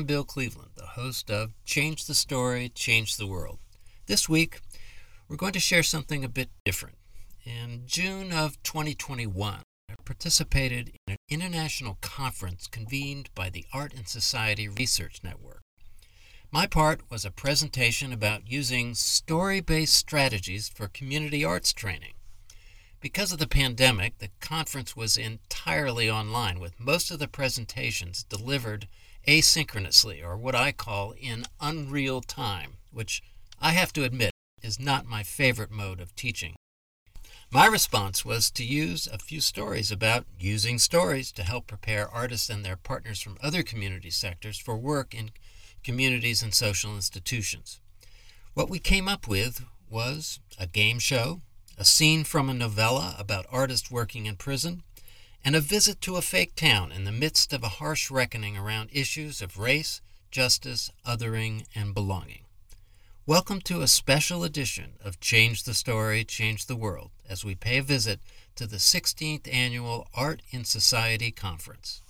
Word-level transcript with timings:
I'm 0.00 0.06
Bill 0.06 0.24
Cleveland, 0.24 0.70
the 0.76 0.86
host 0.86 1.30
of 1.30 1.52
Change 1.66 2.06
the 2.06 2.14
Story, 2.14 2.70
Change 2.70 3.18
the 3.18 3.26
World. 3.26 3.58
This 4.06 4.30
week, 4.30 4.62
we're 5.28 5.36
going 5.36 5.52
to 5.52 5.60
share 5.60 5.82
something 5.82 6.24
a 6.24 6.28
bit 6.28 6.48
different. 6.64 6.96
In 7.44 7.82
June 7.84 8.32
of 8.32 8.56
2021, 8.62 9.60
I 9.90 9.94
participated 10.06 10.92
in 11.06 11.12
an 11.12 11.18
international 11.28 11.98
conference 12.00 12.66
convened 12.66 13.28
by 13.34 13.50
the 13.50 13.66
Art 13.74 13.92
and 13.92 14.08
Society 14.08 14.68
Research 14.68 15.20
Network. 15.22 15.60
My 16.50 16.66
part 16.66 17.02
was 17.10 17.26
a 17.26 17.30
presentation 17.30 18.10
about 18.10 18.50
using 18.50 18.94
story 18.94 19.60
based 19.60 19.96
strategies 19.96 20.70
for 20.70 20.88
community 20.88 21.44
arts 21.44 21.74
training. 21.74 22.14
Because 23.00 23.32
of 23.32 23.38
the 23.38 23.46
pandemic, 23.46 24.16
the 24.16 24.30
conference 24.40 24.96
was 24.96 25.18
entirely 25.18 26.08
online, 26.08 26.58
with 26.58 26.80
most 26.80 27.10
of 27.10 27.18
the 27.18 27.28
presentations 27.28 28.24
delivered 28.24 28.88
asynchronously, 29.26 30.24
or 30.24 30.36
what 30.36 30.54
I 30.54 30.72
call 30.72 31.12
in 31.12 31.44
unreal 31.60 32.20
time, 32.20 32.74
which 32.92 33.22
I 33.60 33.70
have 33.70 33.92
to 33.94 34.04
admit 34.04 34.32
is 34.62 34.80
not 34.80 35.06
my 35.06 35.22
favorite 35.22 35.70
mode 35.70 36.00
of 36.00 36.14
teaching. 36.14 36.54
My 37.52 37.66
response 37.66 38.24
was 38.24 38.50
to 38.52 38.64
use 38.64 39.08
a 39.08 39.18
few 39.18 39.40
stories 39.40 39.90
about 39.90 40.24
using 40.38 40.78
stories 40.78 41.32
to 41.32 41.42
help 41.42 41.66
prepare 41.66 42.08
artists 42.08 42.48
and 42.48 42.64
their 42.64 42.76
partners 42.76 43.20
from 43.20 43.38
other 43.42 43.64
community 43.64 44.10
sectors 44.10 44.56
for 44.56 44.76
work 44.76 45.14
in 45.14 45.30
communities 45.82 46.42
and 46.42 46.54
social 46.54 46.94
institutions. 46.94 47.80
What 48.54 48.70
we 48.70 48.78
came 48.78 49.08
up 49.08 49.26
with 49.26 49.64
was 49.90 50.38
a 50.58 50.66
game 50.68 51.00
show, 51.00 51.40
a 51.76 51.84
scene 51.84 52.22
from 52.22 52.48
a 52.48 52.54
novella 52.54 53.16
about 53.18 53.46
artists 53.50 53.90
working 53.90 54.26
in 54.26 54.36
prison, 54.36 54.84
and 55.44 55.56
a 55.56 55.60
visit 55.60 56.00
to 56.02 56.16
a 56.16 56.22
fake 56.22 56.54
town 56.54 56.92
in 56.92 57.04
the 57.04 57.12
midst 57.12 57.52
of 57.52 57.62
a 57.62 57.68
harsh 57.80 58.10
reckoning 58.10 58.56
around 58.56 58.90
issues 58.92 59.40
of 59.40 59.58
race, 59.58 60.00
justice, 60.30 60.90
othering, 61.06 61.64
and 61.74 61.94
belonging. 61.94 62.42
Welcome 63.26 63.60
to 63.62 63.80
a 63.80 63.88
special 63.88 64.44
edition 64.44 64.92
of 65.04 65.20
Change 65.20 65.62
the 65.62 65.74
Story, 65.74 66.24
Change 66.24 66.66
the 66.66 66.76
World 66.76 67.10
as 67.28 67.44
we 67.44 67.54
pay 67.54 67.78
a 67.78 67.82
visit 67.82 68.20
to 68.56 68.66
the 68.66 68.76
16th 68.76 69.52
Annual 69.52 70.08
Art 70.14 70.42
in 70.50 70.64
Society 70.64 71.30
Conference. 71.30 72.02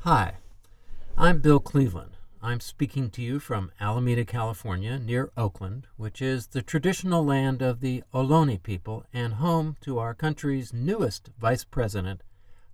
Hi, 0.00 0.34
I'm 1.16 1.38
Bill 1.38 1.60
Cleveland. 1.60 2.13
I'm 2.44 2.60
speaking 2.60 3.08
to 3.12 3.22
you 3.22 3.40
from 3.40 3.72
Alameda, 3.80 4.26
California, 4.26 4.98
near 4.98 5.32
Oakland, 5.34 5.86
which 5.96 6.20
is 6.20 6.48
the 6.48 6.60
traditional 6.60 7.24
land 7.24 7.62
of 7.62 7.80
the 7.80 8.04
Ohlone 8.12 8.62
people 8.62 9.06
and 9.14 9.34
home 9.34 9.76
to 9.80 9.98
our 9.98 10.12
country's 10.12 10.70
newest 10.70 11.30
Vice 11.40 11.64
President, 11.64 12.22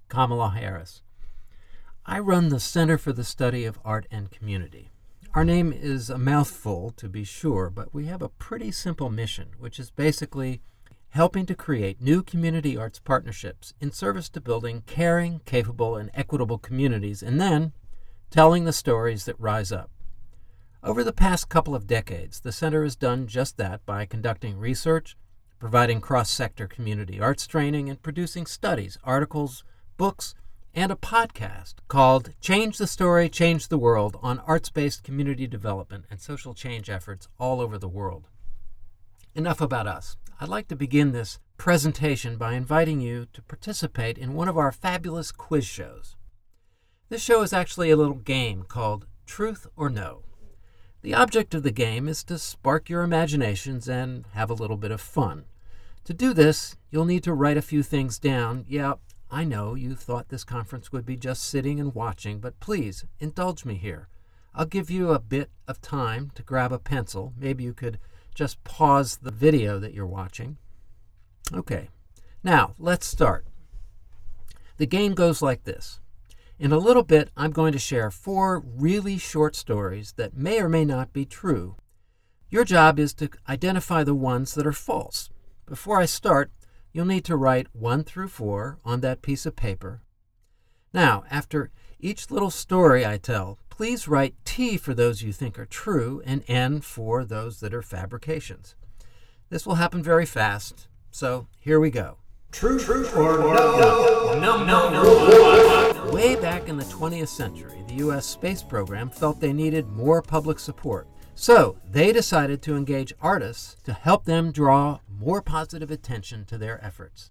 Kamala 0.09 0.51
Harris. 0.51 1.03
I 2.05 2.19
run 2.19 2.49
the 2.49 2.59
Center 2.59 2.99
for 2.99 3.13
the 3.13 3.23
Study 3.23 3.65
of 3.65 3.79
Art 3.85 4.09
and 4.11 4.33
Community. 4.33 4.91
Our 5.35 5.45
name 5.45 5.73
is 5.73 6.11
a 6.11 6.19
mouthful, 6.19 6.91
to 6.97 7.09
be 7.09 7.23
sure, 7.23 7.71
but 7.71 7.95
we 7.95 8.07
have 8.07 8.23
a 8.23 8.29
pretty 8.29 8.73
simple 8.73 9.09
mission, 9.09 9.51
which 9.61 9.79
is 9.79 9.93
basically 9.93 10.63
helping 11.11 11.47
to 11.47 11.55
create 11.55 12.01
new 12.01 12.25
community 12.25 12.77
arts 12.77 12.99
partnerships 12.99 13.73
in 13.81 13.93
service 13.93 14.29
to 14.31 14.41
building 14.41 14.83
caring, 14.87 15.43
capable, 15.45 15.95
and 15.95 16.11
equitable 16.13 16.59
communities, 16.59 17.23
and 17.23 17.41
then 17.41 17.73
telling 18.31 18.65
the 18.65 18.73
stories 18.73 19.25
that 19.25 19.39
rise 19.41 19.73
up. 19.73 19.91
Over 20.83 21.05
the 21.05 21.13
past 21.13 21.49
couple 21.49 21.75
of 21.75 21.87
decades, 21.87 22.41
the 22.41 22.53
Center 22.53 22.85
has 22.85 22.97
done 22.97 23.27
just 23.27 23.57
that 23.59 23.85
by 23.85 24.07
conducting 24.07 24.57
research, 24.57 25.17
providing 25.59 26.01
cross 26.01 26.31
sector 26.31 26.67
community 26.67 27.21
arts 27.21 27.47
training, 27.47 27.91
and 27.91 28.03
producing 28.03 28.47
studies, 28.47 28.97
articles, 29.05 29.65
books, 29.97 30.35
and 30.75 30.93
a 30.93 30.97
podcast 30.97 31.75
called 31.89 32.31
Change 32.41 32.79
the 32.79 32.87
Story, 32.87 33.29
Change 33.29 33.69
the 33.69 33.79
World 33.79 34.17
on 34.23 34.39
arts 34.41 34.71
based 34.71 35.03
community 35.03 35.47
development 35.47 36.05
and 36.11 36.21
social 36.21 36.55
change 36.55 36.89
efforts 36.89 37.29
all 37.39 37.61
over 37.61 37.77
the 37.77 37.89
world. 37.89 38.29
Enough 39.35 39.61
about 39.61 39.87
us. 39.87 40.17
I'd 40.41 40.49
like 40.49 40.69
to 40.69 40.77
begin 40.77 41.13
this 41.13 41.39
presentation 41.59 42.37
by 42.37 42.55
inviting 42.55 43.01
you 43.01 43.27
to 43.33 43.43
participate 43.43 44.17
in 44.17 44.35
one 44.35 44.49
of 44.49 44.57
our 44.57 44.73
fabulous 44.73 45.33
quiz 45.33 45.67
shows. 45.67 46.17
This 47.11 47.21
show 47.21 47.43
is 47.43 47.53
actually 47.53 47.91
a 47.91 47.97
little 47.97 48.15
game 48.15 48.63
called 48.63 49.05
Truth 49.27 49.67
or 49.75 49.91
No. 49.91 50.23
The 51.03 51.13
object 51.13 51.57
of 51.57 51.65
the 51.65 51.73
game 51.73 52.07
is 52.07 52.23
to 52.23 52.39
spark 52.39 52.89
your 52.89 53.03
imaginations 53.03 53.89
and 53.89 54.27
have 54.35 54.49
a 54.49 54.55
little 54.55 54.77
bit 54.77 54.93
of 54.93 55.01
fun. 55.01 55.47
To 56.05 56.15
do 56.15 56.33
this, 56.33 56.77
you'll 56.89 57.05
need 57.05 57.25
to 57.25 57.35
write 57.35 57.57
a 57.57 57.63
few 57.63 57.83
things 57.83 58.21
down. 58.21 58.65
Yeah, 58.69 58.95
I 59.29 59.43
know 59.43 59.75
you 59.75 59.97
thought 59.97 60.29
this 60.29 60.45
conference 60.45 60.93
would 60.93 61.05
be 61.05 61.17
just 61.17 61.43
sitting 61.43 61.81
and 61.81 61.97
watching, 61.97 62.39
but 62.39 62.61
please 62.61 63.05
indulge 63.19 63.65
me 63.65 63.75
here. 63.75 64.07
I'll 64.55 64.65
give 64.65 64.89
you 64.89 65.11
a 65.11 65.19
bit 65.19 65.51
of 65.67 65.81
time 65.81 66.31
to 66.37 66.45
grab 66.45 66.71
a 66.71 66.79
pencil. 66.79 67.35
Maybe 67.37 67.65
you 67.65 67.75
could 67.75 67.99
just 68.37 68.63
pause 68.63 69.17
the 69.17 69.33
video 69.33 69.81
that 69.81 69.95
you're 69.95 70.07
watching. 70.07 70.59
Okay, 71.53 71.89
now 72.45 72.77
let's 72.79 73.05
start. 73.05 73.47
The 74.77 74.87
game 74.87 75.15
goes 75.15 75.43
like 75.43 75.65
this 75.65 75.99
in 76.61 76.73
a 76.73 76.79
little 76.79 77.03
bit, 77.03 77.31
I'm 77.39 77.53
going 77.53 77.73
to 77.73 77.79
share 77.79 78.11
four 78.11 78.61
really 78.61 79.17
short 79.17 79.57
stories 79.57 80.13
that 80.19 80.37
may 80.37 80.61
or 80.61 80.69
may 80.69 80.85
not 80.85 81.11
be 81.11 81.25
true. 81.25 81.77
Your 82.51 82.67
job 82.67 82.99
is 82.99 83.15
to 83.15 83.31
identify 83.49 84.05
the 84.05 84.15
ones 84.15 84.55
that 84.55 84.67
are 84.67 84.73
false. 84.73 85.31
Before 85.65 85.99
I 85.99 86.05
start, 86.05 86.53
you'll 86.93 87.07
need 87.07 87.25
to 87.25 87.37
write 87.37 87.69
1 87.73 88.05
through 88.05 88.29
4 88.29 88.79
on 88.85 89.01
that 89.01 89.23
piece 89.23 89.47
of 89.47 89.57
paper. 89.57 90.03
Now, 90.93 91.25
after 91.31 91.71
each 91.99 92.31
little 92.31 92.51
story 92.51 93.07
I 93.07 93.17
tell, 93.17 93.59
please 93.71 94.07
write 94.07 94.35
T 94.45 94.77
for 94.77 94.93
those 94.93 95.23
you 95.23 95.33
think 95.33 95.59
are 95.59 95.65
true 95.65 96.21
and 96.27 96.45
N 96.47 96.83
for 96.83 97.25
those 97.25 97.61
that 97.61 97.73
are 97.73 97.81
fabrications. 97.81 98.75
This 99.49 99.67
will 99.67 99.77
happen 99.77 100.03
very 100.03 100.27
fast, 100.27 100.89
so 101.11 101.47
here 101.59 101.81
we 101.81 101.91
go. 101.91 102.19
True, 102.53 102.79
true 102.79 103.07
or 103.15 103.39
no? 103.39 104.39
No, 104.39 104.65
no, 104.65 104.91
no. 104.91 106.11
Way 106.13 106.35
back 106.37 106.69
in 106.69 106.77
the 106.77 106.85
20th 106.85 107.29
century, 107.29 107.83
the 107.87 107.95
U.S. 107.95 108.27
space 108.27 108.63
program 108.63 109.09
felt 109.09 109.41
they 109.41 109.53
needed 109.53 109.89
more 109.89 110.21
public 110.21 110.59
support. 110.59 111.09
So 111.35 111.79
they 111.89 112.13
decided 112.13 112.61
to 112.63 112.77
engage 112.77 113.15
artists 113.23 113.77
to 113.85 113.93
help 113.93 114.25
them 114.25 114.53
draw 114.53 114.99
more 115.09 115.41
positive 115.41 115.91
attention 115.91 116.45
to 116.47 116.59
their 116.59 116.85
efforts. 116.85 117.31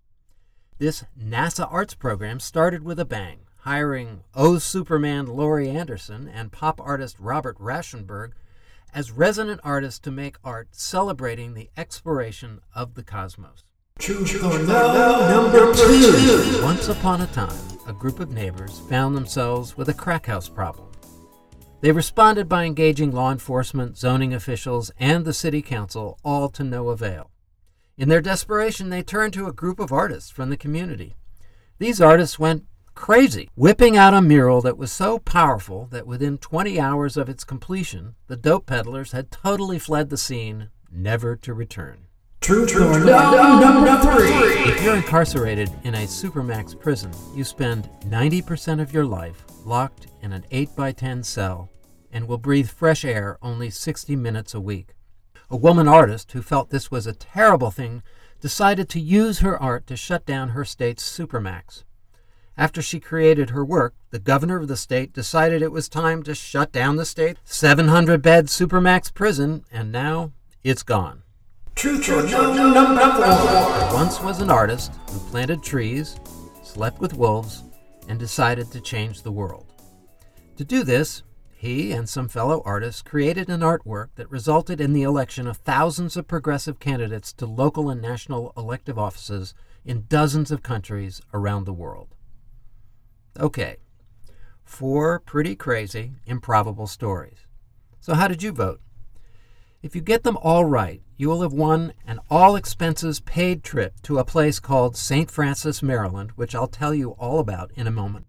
This 0.80 1.04
NASA 1.22 1.68
Arts 1.70 1.94
program 1.94 2.40
started 2.40 2.84
with 2.84 3.00
a 3.00 3.06
bang, 3.06 3.40
hiring 3.58 4.24
O 4.34 4.58
Superman 4.58 5.28
Laurie 5.28 5.70
Anderson 5.70 6.28
and 6.28 6.52
pop 6.52 6.80
artist 6.82 7.18
Robert 7.20 7.60
Rauschenberg 7.60 8.32
as 8.94 9.12
resident 9.12 9.60
artists 9.64 10.00
to 10.00 10.12
make 10.12 10.38
art 10.44 10.70
celebrating 10.72 11.54
the 11.54 11.70
exploration 11.78 12.62
of 12.74 12.96
the 12.96 13.04
cosmos. 13.04 13.66
Truth 14.00 14.42
or 14.42 14.64
no, 14.64 15.30
number 15.30 15.74
two. 15.74 16.64
Once 16.64 16.88
upon 16.88 17.20
a 17.20 17.28
time, 17.28 17.52
a 17.86 17.92
group 17.92 18.22
of 18.22 18.32
neighbors 18.32 18.80
found 18.90 19.14
themselves 19.14 19.76
with 19.76 19.90
a 19.90 19.94
crack 19.94 20.26
house 20.26 20.48
problem. 20.48 20.88
They 21.82 21.92
responded 21.92 22.48
by 22.48 22.64
engaging 22.64 23.12
law 23.12 23.30
enforcement, 23.30 23.98
zoning 23.98 24.34
officials, 24.34 24.90
and 25.00 25.26
the 25.26 25.34
city 25.34 25.62
council, 25.62 26.18
all 26.24 26.48
to 26.50 26.64
no 26.64 26.90
avail. 26.90 27.30
In 27.98 28.08
their 28.08 28.22
desperation, 28.22 28.90
they 28.90 29.04
turned 29.04 29.34
to 29.34 29.48
a 29.48 29.54
group 29.54 29.82
of 29.82 29.92
artists 29.92 30.30
from 30.30 30.50
the 30.50 30.58
community. 30.58 31.16
These 31.78 32.00
artists 32.00 32.40
went 32.40 32.64
crazy, 32.96 33.50
whipping 33.56 33.98
out 33.98 34.14
a 34.14 34.22
mural 34.22 34.62
that 34.62 34.78
was 34.78 34.94
so 34.94 35.20
powerful 35.20 35.88
that 35.92 36.08
within 36.08 36.38
20 36.38 36.80
hours 36.80 37.18
of 37.18 37.28
its 37.28 37.44
completion, 37.44 38.16
the 38.28 38.38
dope 38.38 38.66
peddlers 38.66 39.12
had 39.12 39.30
totally 39.30 39.78
fled 39.78 40.10
the 40.10 40.18
scene, 40.18 40.70
never 40.90 41.36
to 41.36 41.54
return. 41.54 42.06
Truth 42.42 42.76
or 42.78 43.00
no, 43.00 43.60
number 43.60 44.00
three. 44.02 44.32
If 44.72 44.82
you're 44.82 44.96
incarcerated 44.96 45.70
in 45.84 45.94
a 45.94 46.08
Supermax 46.08 46.80
prison, 46.80 47.12
you 47.36 47.44
spend 47.44 47.90
90% 48.08 48.82
of 48.82 48.94
your 48.94 49.06
life 49.06 49.44
locked 49.66 50.08
in 50.22 50.32
an 50.32 50.46
8 50.50 50.76
by 50.76 50.92
10 50.94 51.22
cell 51.24 51.70
and 52.12 52.28
will 52.28 52.38
breathe 52.38 52.70
fresh 52.70 53.04
air 53.04 53.38
only 53.42 53.70
60 53.70 54.16
minutes 54.16 54.54
a 54.54 54.62
week. 54.62 54.96
A 55.50 55.58
woman 55.58 55.88
artist 55.88 56.32
who 56.32 56.42
felt 56.42 56.70
this 56.70 56.90
was 56.90 57.06
a 57.06 57.14
terrible 57.14 57.72
thing 57.72 58.04
decided 58.40 58.88
to 58.90 59.00
use 59.00 59.40
her 59.40 59.62
art 59.62 59.86
to 59.88 59.98
shut 59.98 60.26
down 60.26 60.50
her 60.50 60.64
state's 60.64 61.04
Supermax. 61.04 61.84
After 62.58 62.82
she 62.82 63.00
created 63.00 63.52
her 63.52 63.66
work, 63.66 63.96
the 64.12 64.20
governor 64.20 64.58
of 64.58 64.68
the 64.68 64.78
state 64.78 65.14
decided 65.14 65.62
it 65.62 65.72
was 65.72 65.90
time 65.90 66.24
to 66.24 66.34
shut 66.34 66.72
down 66.72 66.96
the 66.96 67.06
state's 67.06 67.42
700 67.44 68.22
bed 68.22 68.46
Supermax 68.48 69.14
prison, 69.14 69.66
and 69.72 69.92
now 69.92 70.32
it's 70.64 70.84
gone. 70.84 71.24
No, 71.84 72.74
number 72.74 73.02
four. 73.02 73.94
Once 73.94 74.22
was 74.22 74.42
an 74.42 74.50
artist 74.50 74.94
who 75.10 75.20
planted 75.32 75.64
trees, 75.64 76.20
slept 76.64 77.00
with 77.00 77.14
wolves, 77.14 77.64
and 78.08 78.20
decided 78.20 78.72
to 78.72 78.82
change 78.82 79.22
the 79.22 79.32
world. 79.32 79.66
To 80.58 80.66
do 80.66 80.84
this, 80.84 81.24
he 81.56 81.92
and 81.92 82.08
some 82.08 82.28
fellow 82.28 82.62
artists 82.66 83.02
created 83.02 83.50
an 83.50 83.62
artwork 83.62 84.10
that 84.16 84.32
resulted 84.32 84.82
in 84.82 84.94
the 84.94 85.04
election 85.04 85.48
of 85.48 85.58
thousands 85.58 86.18
of 86.18 86.28
progressive 86.28 86.80
candidates 86.80 87.32
to 87.34 87.46
local 87.46 87.90
and 87.90 88.02
national 88.02 88.54
elective 88.58 88.98
offices 88.98 89.54
in 89.86 90.06
dozens 90.10 90.52
of 90.52 90.64
countries 90.64 91.22
around 91.34 91.66
the 91.66 91.74
world. 91.74 92.16
Okay, 93.40 93.78
Four 94.70 95.20
pretty 95.20 95.56
crazy, 95.56 96.14
improbable 96.28 96.86
stories. 96.86 97.48
So, 98.00 98.14
how 98.14 98.28
did 98.28 98.44
you 98.44 98.52
vote? 98.52 98.80
If 99.82 99.96
you 99.96 100.02
get 100.02 100.24
them 100.24 100.36
all 100.36 100.66
right, 100.66 101.02
you 101.16 101.30
will 101.30 101.42
have 101.42 101.54
won 101.54 101.94
an 102.06 102.20
all 102.30 102.58
expenses 102.58 103.22
paid 103.22 103.64
trip 103.64 103.94
to 104.02 104.20
a 104.20 104.26
place 104.26 104.60
called 104.60 104.98
St. 104.98 105.32
Francis, 105.32 105.82
Maryland, 105.82 106.32
which 106.36 106.54
I'll 106.54 106.68
tell 106.68 106.94
you 106.94 107.12
all 107.12 107.40
about 107.40 107.72
in 107.76 107.88
a 107.88 107.92
moment. 107.92 108.26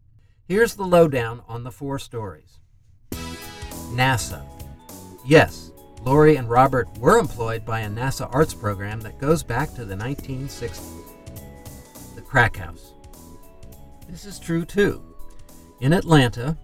Here's 0.46 0.76
the 0.76 0.84
lowdown 0.84 1.42
on 1.48 1.64
the 1.64 1.72
four 1.72 1.98
stories 1.98 2.60
NASA. 3.10 4.44
Yes, 5.26 5.72
Laurie 6.02 6.36
and 6.36 6.48
Robert 6.48 6.88
were 6.98 7.18
employed 7.18 7.64
by 7.64 7.80
a 7.80 7.88
NASA 7.88 8.32
arts 8.32 8.54
program 8.54 9.00
that 9.00 9.18
goes 9.18 9.42
back 9.42 9.74
to 9.74 9.84
the 9.84 9.96
1960s. 9.96 11.04
The 12.14 12.22
Crack 12.22 12.56
House. 12.58 12.92
This 14.08 14.24
is 14.24 14.38
true 14.38 14.64
too. 14.64 15.02
In 15.80 15.92
Atlanta, 15.92 16.56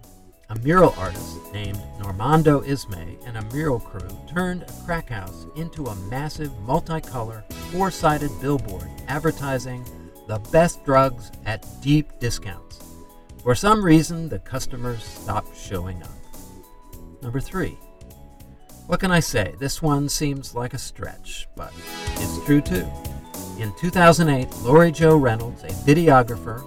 a 0.49 0.59
mural 0.59 0.93
artist 0.97 1.37
named 1.51 1.77
Normando 1.99 2.65
Ismay 2.65 3.17
and 3.25 3.37
a 3.37 3.53
mural 3.53 3.79
crew 3.79 4.07
turned 4.33 4.63
a 4.63 4.85
crack 4.85 5.09
house 5.09 5.45
into 5.55 5.87
a 5.87 5.95
massive 6.09 6.51
multicolor, 6.65 7.43
four 7.71 7.91
sided 7.91 8.31
billboard 8.39 8.87
advertising 9.07 9.83
the 10.27 10.39
best 10.51 10.83
drugs 10.85 11.31
at 11.45 11.65
deep 11.81 12.19
discounts. 12.19 12.79
For 13.43 13.55
some 13.55 13.83
reason, 13.83 14.29
the 14.29 14.39
customers 14.39 15.03
stopped 15.03 15.55
showing 15.57 16.01
up. 16.03 16.09
Number 17.21 17.39
three. 17.39 17.77
What 18.87 19.01
can 19.01 19.11
I 19.11 19.19
say? 19.19 19.53
This 19.59 19.81
one 19.81 20.07
seems 20.07 20.55
like 20.55 20.73
a 20.73 20.77
stretch, 20.77 21.47
but 21.57 21.73
it's 22.15 22.45
true 22.45 22.61
too. 22.61 22.87
In 23.59 23.73
2008, 23.79 24.53
Laurie 24.61 24.91
Jo 24.93 25.17
Reynolds, 25.17 25.63
a 25.63 25.67
videographer 25.67 26.59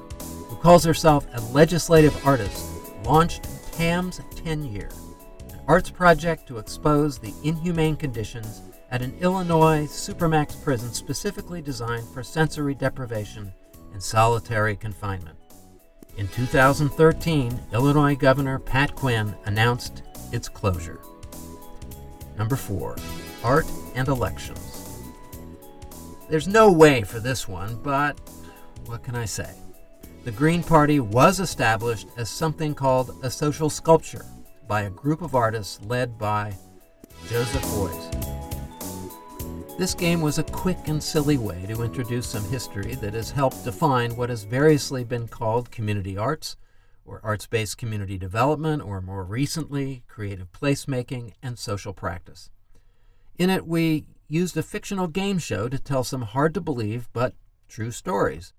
who 0.49 0.57
calls 0.57 0.85
herself 0.85 1.27
a 1.33 1.41
legislative 1.53 2.27
artist, 2.27 2.67
launched 3.05 3.47
Tamms 3.81 4.21
10 4.45 4.65
Year, 4.65 4.91
an 5.49 5.59
arts 5.67 5.89
project 5.89 6.47
to 6.47 6.59
expose 6.59 7.19
the 7.19 7.33
inhumane 7.43 7.97
conditions 7.97 8.61
at 8.91 9.01
an 9.01 9.17
Illinois 9.23 9.87
supermax 9.87 10.63
prison 10.63 10.93
specifically 10.93 11.63
designed 11.63 12.07
for 12.09 12.23
sensory 12.23 12.75
deprivation 12.75 13.51
and 13.95 14.03
solitary 14.03 14.77
confinement. 14.77 15.39
In 16.19 16.29
2013, 16.29 17.59
Illinois 17.73 18.15
Governor 18.15 18.59
Pat 18.59 18.95
Quinn 18.95 19.35
announced 19.47 20.03
its 20.31 20.47
closure. 20.47 21.01
Number 22.37 22.57
4. 22.57 22.97
Art 23.43 23.67
and 23.95 24.09
Elections. 24.09 25.01
There's 26.29 26.47
no 26.47 26.71
way 26.71 27.01
for 27.01 27.19
this 27.19 27.49
one, 27.49 27.81
but 27.83 28.21
what 28.85 29.03
can 29.03 29.15
I 29.15 29.25
say? 29.25 29.55
The 30.23 30.33
Green 30.33 30.63
Party 30.63 31.01
was 31.01 31.41
established 31.41 32.09
as 32.19 32.29
something 32.29 32.75
called 32.75 33.19
a 33.23 33.31
social 33.31 33.71
sculpture 33.71 34.27
by 34.69 34.83
a 34.83 34.91
group 34.91 35.23
of 35.23 35.35
artists 35.35 35.81
led 35.87 36.19
by 36.19 36.55
Joseph 37.27 37.63
Beuys. 37.63 38.11
This 39.79 39.95
game 39.95 40.21
was 40.21 40.39
a 40.39 40.43
quick 40.43 40.77
and 40.85 41.03
silly 41.03 41.39
way 41.39 41.65
to 41.69 41.83
introduce 41.83 42.27
some 42.27 42.45
history 42.51 42.97
that 42.97 43.15
has 43.15 43.31
helped 43.31 43.65
define 43.65 44.15
what 44.15 44.29
has 44.29 44.45
variously 44.45 45.05
been 45.05 45.27
called 45.27 45.71
community 45.71 46.19
arts, 46.19 46.59
or 47.07 47.23
arts 47.25 47.47
based 47.47 47.79
community 47.79 48.19
development, 48.19 48.83
or 48.83 49.01
more 49.01 49.25
recently, 49.25 50.03
creative 50.07 50.53
placemaking 50.53 51.33
and 51.43 51.59
social 51.59 51.95
practice. 51.95 52.51
In 53.39 53.49
it, 53.49 53.67
we 53.67 54.05
used 54.29 54.55
a 54.59 54.63
fictional 54.63 55.09
game 55.09 55.39
show 55.39 55.67
to 55.71 55.79
tell 55.79 56.05
some 56.05 56.23
hard 56.23 56.53
to 56.53 56.61
believe 56.61 57.09
but 57.15 57.33
true 57.69 57.91
stories 57.91 58.53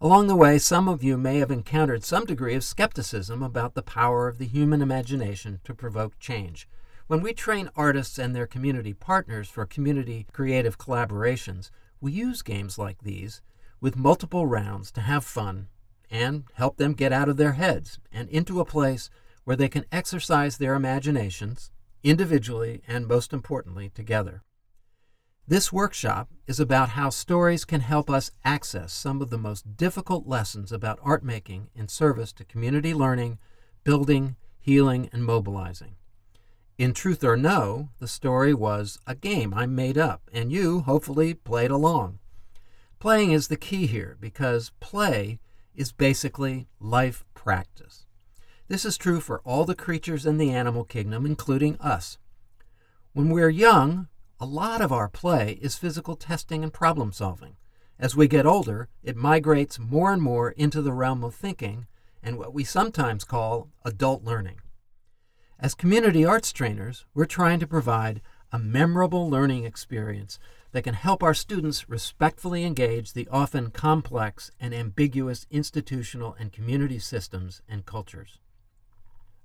Along 0.00 0.28
the 0.28 0.36
way, 0.36 0.58
some 0.58 0.86
of 0.86 1.02
you 1.02 1.18
may 1.18 1.38
have 1.38 1.50
encountered 1.50 2.04
some 2.04 2.24
degree 2.24 2.54
of 2.54 2.62
skepticism 2.62 3.42
about 3.42 3.74
the 3.74 3.82
power 3.82 4.28
of 4.28 4.38
the 4.38 4.46
human 4.46 4.80
imagination 4.80 5.58
to 5.64 5.74
provoke 5.74 6.20
change. 6.20 6.68
When 7.08 7.20
we 7.20 7.32
train 7.32 7.68
artists 7.74 8.16
and 8.16 8.34
their 8.34 8.46
community 8.46 8.94
partners 8.94 9.48
for 9.48 9.66
community 9.66 10.24
creative 10.32 10.78
collaborations, 10.78 11.70
we 12.00 12.12
use 12.12 12.42
games 12.42 12.78
like 12.78 13.02
these 13.02 13.42
with 13.80 13.96
multiple 13.96 14.46
rounds 14.46 14.92
to 14.92 15.00
have 15.00 15.24
fun 15.24 15.66
and 16.08 16.44
help 16.54 16.76
them 16.76 16.92
get 16.92 17.12
out 17.12 17.28
of 17.28 17.36
their 17.36 17.54
heads 17.54 17.98
and 18.12 18.28
into 18.28 18.60
a 18.60 18.64
place 18.64 19.10
where 19.42 19.56
they 19.56 19.68
can 19.68 19.84
exercise 19.90 20.58
their 20.58 20.74
imaginations 20.74 21.72
individually 22.04 22.82
and, 22.86 23.08
most 23.08 23.32
importantly, 23.32 23.88
together. 23.88 24.44
This 25.48 25.72
workshop 25.72 26.28
is 26.46 26.60
about 26.60 26.90
how 26.90 27.08
stories 27.08 27.64
can 27.64 27.80
help 27.80 28.10
us 28.10 28.30
access 28.44 28.92
some 28.92 29.22
of 29.22 29.30
the 29.30 29.38
most 29.38 29.78
difficult 29.78 30.26
lessons 30.26 30.70
about 30.70 30.98
art 31.02 31.24
making 31.24 31.70
in 31.74 31.88
service 31.88 32.34
to 32.34 32.44
community 32.44 32.92
learning, 32.92 33.38
building, 33.82 34.36
healing, 34.60 35.08
and 35.10 35.24
mobilizing. 35.24 35.94
In 36.76 36.92
Truth 36.92 37.24
or 37.24 37.34
No, 37.34 37.88
the 37.98 38.06
story 38.06 38.52
was 38.52 38.98
a 39.06 39.14
game 39.14 39.54
I 39.54 39.64
made 39.64 39.96
up, 39.96 40.20
and 40.34 40.52
you, 40.52 40.80
hopefully, 40.80 41.32
played 41.32 41.70
along. 41.70 42.18
Playing 42.98 43.32
is 43.32 43.48
the 43.48 43.56
key 43.56 43.86
here 43.86 44.18
because 44.20 44.72
play 44.80 45.40
is 45.74 45.92
basically 45.92 46.68
life 46.78 47.24
practice. 47.32 48.04
This 48.68 48.84
is 48.84 48.98
true 48.98 49.18
for 49.18 49.40
all 49.46 49.64
the 49.64 49.74
creatures 49.74 50.26
in 50.26 50.36
the 50.36 50.50
animal 50.50 50.84
kingdom, 50.84 51.24
including 51.24 51.78
us. 51.80 52.18
When 53.14 53.30
we're 53.30 53.48
young, 53.48 54.08
a 54.40 54.46
lot 54.46 54.80
of 54.80 54.92
our 54.92 55.08
play 55.08 55.58
is 55.60 55.76
physical 55.76 56.14
testing 56.14 56.62
and 56.62 56.72
problem 56.72 57.12
solving. 57.12 57.56
As 57.98 58.14
we 58.14 58.28
get 58.28 58.46
older, 58.46 58.88
it 59.02 59.16
migrates 59.16 59.78
more 59.80 60.12
and 60.12 60.22
more 60.22 60.50
into 60.52 60.80
the 60.80 60.92
realm 60.92 61.24
of 61.24 61.34
thinking 61.34 61.88
and 62.22 62.38
what 62.38 62.54
we 62.54 62.62
sometimes 62.62 63.24
call 63.24 63.68
adult 63.84 64.22
learning. 64.22 64.60
As 65.58 65.74
community 65.74 66.24
arts 66.24 66.52
trainers, 66.52 67.04
we're 67.14 67.24
trying 67.24 67.58
to 67.58 67.66
provide 67.66 68.20
a 68.52 68.60
memorable 68.60 69.28
learning 69.28 69.64
experience 69.64 70.38
that 70.70 70.84
can 70.84 70.94
help 70.94 71.22
our 71.22 71.34
students 71.34 71.88
respectfully 71.88 72.64
engage 72.64 73.14
the 73.14 73.26
often 73.32 73.70
complex 73.70 74.52
and 74.60 74.72
ambiguous 74.72 75.46
institutional 75.50 76.36
and 76.38 76.52
community 76.52 77.00
systems 77.00 77.60
and 77.68 77.86
cultures. 77.86 78.38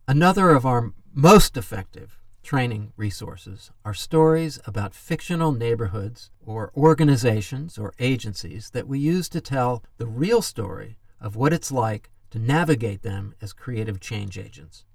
Another 0.08 0.52
of 0.52 0.66
our 0.66 0.94
most 1.14 1.58
effective 1.58 2.20
training 2.44 2.94
resources 2.98 3.72
are 3.84 3.94
stories 3.94 4.60
about 4.66 4.94
fictional 4.94 5.52
neighborhoods 5.52 6.30
or 6.46 6.72
organizations 6.76 7.78
or 7.78 7.94
agencies 8.00 8.70
that 8.72 8.88
we 8.88 9.00
use 9.00 9.30
to 9.30 9.42
tell 9.42 9.84
the 9.98 10.06
real 10.06 10.42
story 10.42 10.98
of 11.20 11.36
what 11.36 11.54
it's 11.54 11.72
like 11.72 12.10
to 12.30 12.40
navigate 12.40 13.02
them 13.02 13.34
as 13.42 13.54
creative 13.54 14.00
change 14.00 14.38
agents. 14.38 14.86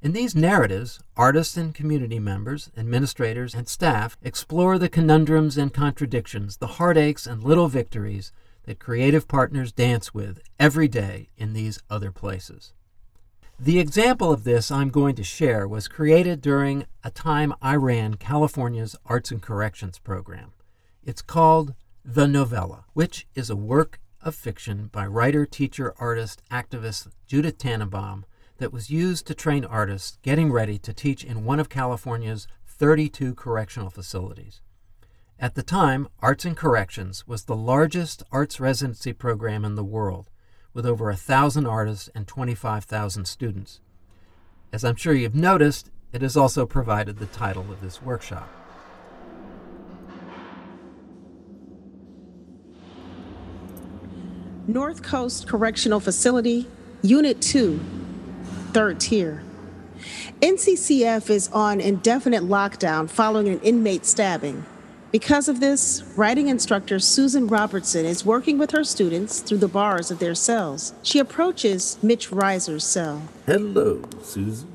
In 0.00 0.12
these 0.12 0.34
narratives, 0.34 1.00
artists 1.16 1.56
and 1.56 1.74
community 1.74 2.18
members, 2.18 2.70
administrators, 2.76 3.54
and 3.54 3.66
staff 3.66 4.18
explore 4.22 4.78
the 4.78 4.88
conundrums 4.88 5.56
and 5.56 5.72
contradictions, 5.72 6.58
the 6.58 6.66
heartaches 6.66 7.26
and 7.26 7.42
little 7.42 7.68
victories 7.68 8.32
that 8.64 8.78
creative 8.78 9.26
partners 9.26 9.72
dance 9.72 10.12
with 10.12 10.40
every 10.58 10.88
day 10.88 11.30
in 11.36 11.54
these 11.54 11.80
other 11.88 12.10
places. 12.10 12.72
The 13.58 13.78
example 13.78 14.32
of 14.32 14.42
this 14.42 14.72
I'm 14.72 14.90
going 14.90 15.14
to 15.14 15.22
share 15.22 15.68
was 15.68 15.86
created 15.86 16.40
during 16.40 16.86
a 17.04 17.10
time 17.10 17.54
I 17.62 17.76
ran 17.76 18.14
California's 18.14 18.96
Arts 19.06 19.30
and 19.30 19.40
Corrections 19.40 20.00
program. 20.00 20.52
It's 21.04 21.22
called 21.22 21.74
The 22.04 22.26
Novella, 22.26 22.84
which 22.94 23.28
is 23.36 23.50
a 23.50 23.56
work 23.56 24.00
of 24.20 24.34
fiction 24.34 24.88
by 24.90 25.06
writer, 25.06 25.46
teacher, 25.46 25.94
artist, 25.98 26.42
activist 26.50 27.06
Judith 27.28 27.56
Tannenbaum 27.56 28.24
that 28.58 28.72
was 28.72 28.90
used 28.90 29.24
to 29.28 29.34
train 29.34 29.64
artists 29.64 30.18
getting 30.22 30.50
ready 30.50 30.76
to 30.78 30.92
teach 30.92 31.22
in 31.22 31.44
one 31.44 31.60
of 31.60 31.68
California's 31.68 32.48
32 32.66 33.36
correctional 33.36 33.88
facilities. 33.88 34.62
At 35.38 35.54
the 35.54 35.62
time, 35.62 36.08
Arts 36.20 36.44
and 36.44 36.56
Corrections 36.56 37.26
was 37.28 37.44
the 37.44 37.56
largest 37.56 38.24
arts 38.32 38.58
residency 38.58 39.12
program 39.12 39.64
in 39.64 39.76
the 39.76 39.84
world 39.84 40.28
with 40.74 40.84
over 40.84 41.08
a 41.08 41.16
thousand 41.16 41.66
artists 41.66 42.10
and 42.14 42.26
25,000 42.26 43.24
students. 43.24 43.80
As 44.72 44.84
I'm 44.84 44.96
sure 44.96 45.14
you've 45.14 45.34
noticed, 45.34 45.90
it 46.12 46.20
has 46.20 46.36
also 46.36 46.66
provided 46.66 47.18
the 47.18 47.26
title 47.26 47.70
of 47.70 47.80
this 47.80 48.02
workshop. 48.02 48.50
North 54.66 55.02
Coast 55.02 55.46
Correctional 55.46 56.00
Facility, 56.00 56.66
Unit 57.02 57.40
2, 57.40 57.78
third 58.72 58.98
tier. 58.98 59.42
NCCF 60.40 61.30
is 61.30 61.48
on 61.48 61.80
indefinite 61.80 62.42
lockdown 62.42 63.08
following 63.08 63.48
an 63.48 63.60
inmate 63.60 64.06
stabbing. 64.06 64.64
Because 65.14 65.48
of 65.48 65.60
this, 65.60 66.02
writing 66.16 66.48
instructor 66.48 66.98
Susan 66.98 67.46
Robertson 67.46 68.04
is 68.04 68.26
working 68.26 68.58
with 68.58 68.72
her 68.72 68.82
students 68.82 69.38
through 69.38 69.58
the 69.58 69.68
bars 69.68 70.10
of 70.10 70.18
their 70.18 70.34
cells. 70.34 70.92
She 71.04 71.20
approaches 71.20 71.98
Mitch 72.02 72.32
Reiser's 72.32 72.82
cell. 72.82 73.22
Hello, 73.46 74.02
Susan. 74.20 74.66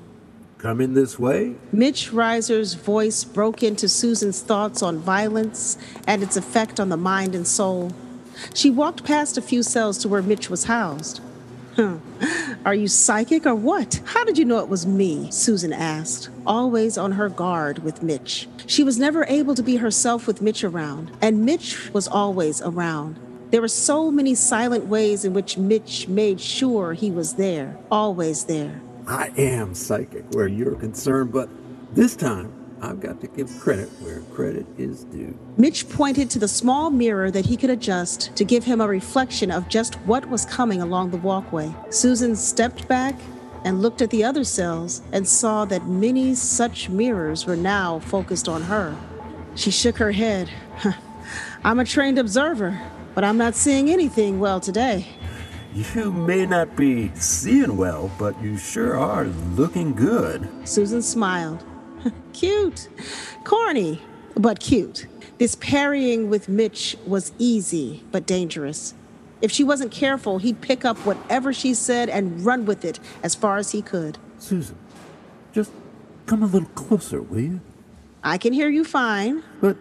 Come 0.57 0.79
in 0.79 0.93
this 0.93 1.19
way? 1.19 1.55
Mitch 1.73 2.13
Reiser's 2.13 2.75
voice 2.75 3.25
broke 3.25 3.61
into 3.61 3.89
Susan's 3.89 4.41
thoughts 4.41 4.81
on 4.81 4.99
violence 4.99 5.77
and 6.07 6.23
its 6.23 6.37
effect 6.37 6.79
on 6.79 6.87
the 6.87 6.95
mind 6.95 7.35
and 7.35 7.45
soul. 7.45 7.91
She 8.53 8.69
walked 8.69 9.03
past 9.03 9.37
a 9.37 9.41
few 9.41 9.61
cells 9.61 9.97
to 9.97 10.07
where 10.07 10.21
Mitch 10.21 10.49
was 10.49 10.63
housed. 10.63 11.19
Are 12.65 12.73
you 12.73 12.87
psychic 12.87 13.45
or 13.45 13.55
what? 13.55 14.01
How 14.05 14.23
did 14.23 14.37
you 14.37 14.45
know 14.45 14.59
it 14.59 14.67
was 14.67 14.85
me? 14.85 15.31
Susan 15.31 15.71
asked, 15.71 16.29
always 16.45 16.97
on 16.97 17.13
her 17.13 17.29
guard 17.29 17.79
with 17.79 18.03
Mitch. 18.03 18.47
She 18.65 18.83
was 18.83 18.99
never 18.99 19.23
able 19.25 19.55
to 19.55 19.63
be 19.63 19.77
herself 19.77 20.27
with 20.27 20.41
Mitch 20.41 20.63
around, 20.63 21.11
and 21.21 21.45
Mitch 21.45 21.93
was 21.93 22.07
always 22.07 22.61
around. 22.61 23.17
There 23.51 23.61
were 23.61 23.67
so 23.67 24.11
many 24.11 24.35
silent 24.35 24.85
ways 24.85 25.25
in 25.25 25.33
which 25.33 25.57
Mitch 25.57 26.07
made 26.07 26.39
sure 26.39 26.93
he 26.93 27.09
was 27.09 27.33
there, 27.33 27.77
always 27.89 28.45
there. 28.45 28.81
I 29.07 29.31
am 29.37 29.73
psychic 29.73 30.25
where 30.33 30.47
you're 30.47 30.75
concerned, 30.75 31.31
but 31.31 31.49
this 31.93 32.15
time 32.15 32.53
I've 32.81 32.99
got 32.99 33.19
to 33.21 33.27
give 33.27 33.49
credit 33.59 33.89
where 34.01 34.19
credit 34.33 34.65
is 34.77 35.03
due. 35.05 35.37
Mitch 35.57 35.89
pointed 35.89 36.29
to 36.31 36.39
the 36.39 36.47
small 36.47 36.89
mirror 36.89 37.29
that 37.31 37.45
he 37.45 37.57
could 37.57 37.69
adjust 37.69 38.35
to 38.35 38.45
give 38.45 38.63
him 38.63 38.79
a 38.81 38.87
reflection 38.87 39.51
of 39.51 39.67
just 39.67 39.95
what 40.01 40.29
was 40.29 40.45
coming 40.45 40.81
along 40.81 41.11
the 41.11 41.17
walkway. 41.17 41.73
Susan 41.89 42.35
stepped 42.35 42.87
back 42.87 43.15
and 43.65 43.81
looked 43.81 44.01
at 44.01 44.09
the 44.09 44.23
other 44.23 44.43
cells 44.43 45.01
and 45.11 45.27
saw 45.27 45.65
that 45.65 45.87
many 45.87 46.33
such 46.35 46.89
mirrors 46.89 47.45
were 47.45 47.57
now 47.57 47.99
focused 47.99 48.47
on 48.47 48.61
her. 48.63 48.95
She 49.55 49.71
shook 49.71 49.97
her 49.97 50.11
head. 50.11 50.49
I'm 51.63 51.79
a 51.79 51.85
trained 51.85 52.17
observer, 52.17 52.79
but 53.13 53.23
I'm 53.23 53.37
not 53.37 53.55
seeing 53.55 53.89
anything 53.89 54.39
well 54.39 54.59
today. 54.59 55.07
You 55.73 56.11
may 56.11 56.45
not 56.45 56.75
be 56.75 57.11
seeing 57.15 57.77
well, 57.77 58.09
but 58.17 58.41
you 58.41 58.57
sure 58.57 58.97
are 58.97 59.25
looking 59.25 59.93
good. 59.93 60.47
Susan 60.63 61.01
smiled. 61.01 61.63
cute. 62.33 62.89
Corny, 63.43 64.01
but 64.35 64.59
cute. 64.59 65.07
This 65.37 65.55
parrying 65.55 66.29
with 66.29 66.49
Mitch 66.49 66.97
was 67.05 67.31
easy, 67.37 68.03
but 68.11 68.25
dangerous. 68.25 68.93
If 69.41 69.51
she 69.51 69.63
wasn't 69.63 69.91
careful, 69.91 70.37
he'd 70.39 70.59
pick 70.59 70.83
up 70.83 70.97
whatever 71.05 71.53
she 71.53 71.73
said 71.73 72.09
and 72.09 72.45
run 72.45 72.65
with 72.65 72.83
it 72.83 72.99
as 73.23 73.35
far 73.35 73.57
as 73.57 73.71
he 73.71 73.81
could. 73.81 74.17
Susan, 74.37 74.75
just 75.53 75.71
come 76.25 76.43
a 76.43 76.45
little 76.45 76.67
closer, 76.69 77.21
will 77.21 77.39
you? 77.39 77.61
I 78.21 78.37
can 78.37 78.51
hear 78.51 78.67
you 78.67 78.83
fine. 78.83 79.43
But 79.61 79.77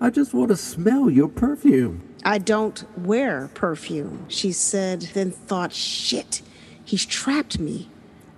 I 0.00 0.10
just 0.10 0.32
want 0.32 0.50
to 0.50 0.56
smell 0.56 1.10
your 1.10 1.28
perfume. 1.28 2.02
I 2.24 2.38
don't 2.38 2.84
wear 2.98 3.50
perfume, 3.54 4.26
she 4.28 4.52
said, 4.52 5.02
then 5.14 5.30
thought, 5.30 5.72
shit, 5.72 6.42
he's 6.84 7.04
trapped 7.04 7.58
me. 7.58 7.88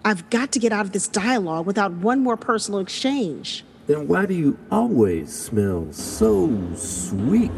I've 0.04 0.28
got 0.30 0.50
to 0.52 0.58
get 0.58 0.72
out 0.72 0.84
of 0.84 0.92
this 0.92 1.06
dialogue 1.06 1.66
without 1.66 1.92
one 1.92 2.20
more 2.20 2.36
personal 2.36 2.80
exchange. 2.80 3.64
Then 3.86 4.08
why 4.08 4.26
do 4.26 4.34
you 4.34 4.58
always 4.70 5.32
smell 5.32 5.92
so 5.92 6.50
sweet? 6.74 7.52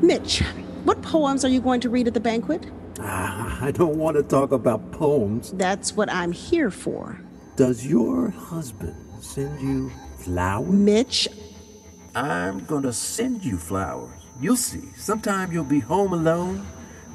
Mitch, 0.00 0.40
what 0.84 1.02
poems 1.02 1.44
are 1.44 1.48
you 1.48 1.60
going 1.60 1.80
to 1.80 1.90
read 1.90 2.06
at 2.06 2.14
the 2.14 2.20
banquet? 2.20 2.66
Ah, 3.00 3.58
I 3.62 3.72
don't 3.72 3.96
want 3.96 4.16
to 4.16 4.22
talk 4.22 4.52
about 4.52 4.90
poems. 4.92 5.52
That's 5.52 5.94
what 5.94 6.10
I'm 6.10 6.32
here 6.32 6.70
for. 6.70 7.20
Does 7.56 7.86
your 7.86 8.30
husband 8.30 8.96
send 9.20 9.60
you 9.60 9.90
flowers? 10.18 10.68
Mitch, 10.68 11.28
I'm 12.14 12.64
gonna 12.64 12.92
send 12.92 13.44
you 13.44 13.58
flowers. 13.58 14.20
You'll 14.40 14.56
see. 14.56 14.88
Sometime 14.96 15.52
you'll 15.52 15.64
be 15.64 15.80
home 15.80 16.12
alone. 16.14 16.66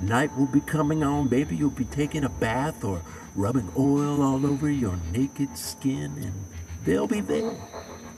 Night 0.01 0.35
will 0.37 0.47
be 0.47 0.61
coming 0.61 1.03
on. 1.03 1.29
Maybe 1.29 1.55
you'll 1.55 1.69
be 1.69 1.85
taking 1.85 2.23
a 2.23 2.29
bath 2.29 2.83
or 2.83 3.01
rubbing 3.35 3.71
oil 3.77 4.21
all 4.21 4.45
over 4.45 4.69
your 4.69 4.97
naked 5.11 5.57
skin, 5.57 6.11
and 6.21 6.33
they'll 6.83 7.07
be 7.07 7.21
there. 7.21 7.55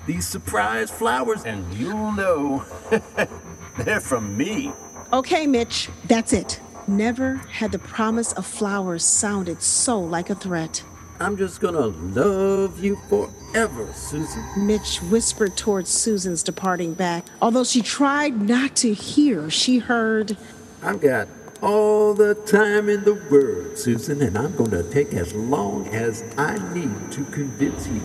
These 0.06 0.28
surprise 0.28 0.92
flowers, 0.92 1.44
and 1.46 1.74
you'll 1.74 2.12
know 2.12 2.66
they're 3.80 4.02
from 4.02 4.36
me. 4.36 4.74
Okay, 5.12 5.48
Mitch, 5.48 5.90
that's 6.06 6.34
it. 6.34 6.60
Never 6.88 7.36
had 7.50 7.72
the 7.72 7.80
promise 7.80 8.34
of 8.34 8.46
flowers 8.46 9.04
sounded 9.04 9.62
so 9.62 10.00
like 10.00 10.30
a 10.30 10.36
threat. 10.36 10.84
I'm 11.20 11.38
just 11.38 11.62
gonna 11.62 11.88
love 11.88 12.84
you 12.84 12.98
forever, 13.08 13.94
Susan. 13.94 14.44
Mitch 14.58 14.98
whispered 15.04 15.56
towards 15.56 15.90
Susan's 15.90 16.44
departing 16.44 16.94
back. 16.96 17.28
Although 17.42 17.64
she 17.64 17.82
tried 17.82 18.42
not 18.42 18.76
to 18.78 18.94
hear, 18.94 19.50
she 19.50 19.78
heard, 19.78 20.36
I've 20.82 21.00
got 21.00 21.30
all 21.64 22.14
the 22.14 22.36
time 22.36 22.90
in 22.90 23.04
the 23.06 23.14
world, 23.32 23.78
Susan, 23.78 24.22
and 24.22 24.38
I'm 24.38 24.56
gonna 24.56 24.84
take 24.84 25.14
as 25.14 25.34
long 25.34 25.88
as 25.88 26.24
I 26.38 26.58
need 26.74 27.12
to 27.14 27.24
convince 27.26 27.88
you. 27.88 28.02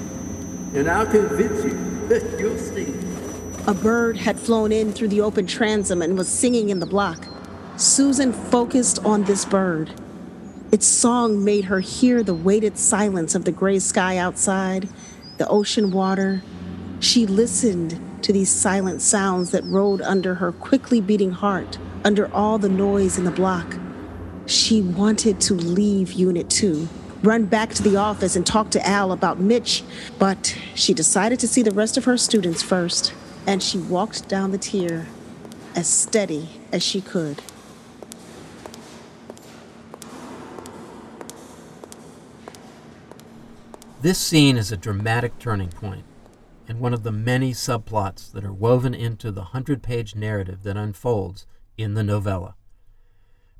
And 0.74 0.88
I'll 0.88 1.06
convince 1.06 1.64
you. 1.64 1.76
That 2.08 2.40
you'll 2.40 2.56
see. 2.56 2.94
A 3.66 3.74
bird 3.74 4.16
had 4.16 4.38
flown 4.38 4.72
in 4.72 4.94
through 4.94 5.08
the 5.08 5.20
open 5.20 5.46
transom 5.46 6.00
and 6.00 6.16
was 6.16 6.26
singing 6.26 6.70
in 6.70 6.80
the 6.80 6.86
block. 6.86 7.26
Susan 7.76 8.32
focused 8.32 9.04
on 9.04 9.24
this 9.24 9.44
bird. 9.44 9.90
Its 10.72 10.86
song 10.86 11.44
made 11.44 11.66
her 11.66 11.80
hear 11.80 12.22
the 12.22 12.34
weighted 12.34 12.78
silence 12.78 13.34
of 13.34 13.44
the 13.44 13.52
gray 13.52 13.78
sky 13.78 14.16
outside, 14.16 14.88
the 15.36 15.46
ocean 15.48 15.90
water. 15.90 16.42
She 17.00 17.26
listened 17.26 18.00
to 18.22 18.32
these 18.32 18.50
silent 18.50 19.02
sounds 19.02 19.50
that 19.50 19.64
rolled 19.64 20.00
under 20.00 20.36
her 20.36 20.50
quickly 20.50 21.02
beating 21.02 21.32
heart, 21.32 21.78
under 22.08 22.32
all 22.32 22.56
the 22.56 22.70
noise 22.70 23.18
in 23.18 23.24
the 23.24 23.30
block. 23.30 23.76
She 24.46 24.80
wanted 24.80 25.42
to 25.42 25.52
leave 25.52 26.12
Unit 26.12 26.48
2, 26.48 26.88
run 27.22 27.44
back 27.44 27.74
to 27.74 27.82
the 27.82 27.96
office 27.96 28.34
and 28.34 28.46
talk 28.46 28.70
to 28.70 28.88
Al 28.88 29.12
about 29.12 29.38
Mitch, 29.38 29.84
but 30.18 30.56
she 30.74 30.94
decided 30.94 31.38
to 31.40 31.46
see 31.46 31.60
the 31.60 31.70
rest 31.70 31.98
of 31.98 32.06
her 32.06 32.16
students 32.16 32.62
first, 32.62 33.12
and 33.46 33.62
she 33.62 33.76
walked 33.76 34.26
down 34.26 34.52
the 34.52 34.56
tier 34.56 35.06
as 35.76 35.86
steady 35.86 36.48
as 36.72 36.82
she 36.82 37.02
could. 37.02 37.42
This 44.00 44.16
scene 44.16 44.56
is 44.56 44.72
a 44.72 44.78
dramatic 44.78 45.38
turning 45.38 45.70
and 46.66 46.80
one 46.80 46.94
of 46.94 47.02
the 47.02 47.12
many 47.12 47.52
subplots 47.52 48.32
that 48.32 48.46
are 48.46 48.52
woven 48.52 48.94
into 48.94 49.30
the 49.30 49.44
hundred 49.52 49.82
page 49.82 50.14
narrative 50.14 50.62
that 50.62 50.78
unfolds 50.78 51.44
in 51.78 51.94
the 51.94 52.02
novella. 52.02 52.56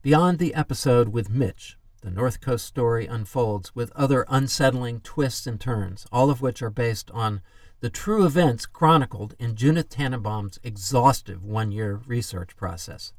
Beyond 0.03 0.39
the 0.39 0.55
episode 0.55 1.09
with 1.09 1.31
Mitch, 1.31 1.79
the 2.03 2.11
North 2.11 2.41
Coast 2.41 2.67
story 2.67 3.07
unfolds 3.07 3.75
with 3.75 3.93
other 3.97 4.27
unsettling 4.29 5.01
twists 5.01 5.47
and 5.47 5.61
turns, 5.61 6.07
all 6.13 6.29
of 6.29 6.43
which 6.43 6.61
are 6.63 6.71
based 6.71 7.11
on 7.13 7.41
the 7.81 7.91
true 7.91 8.27
events 8.27 8.67
chronicled 8.67 9.35
in 9.39 9.55
Judith 9.55 9.89
Tannenbaum's 9.89 10.59
exhaustive 10.63 11.45
one 11.45 11.73
year 11.73 12.01
research 12.07 12.57
process. 12.57 13.13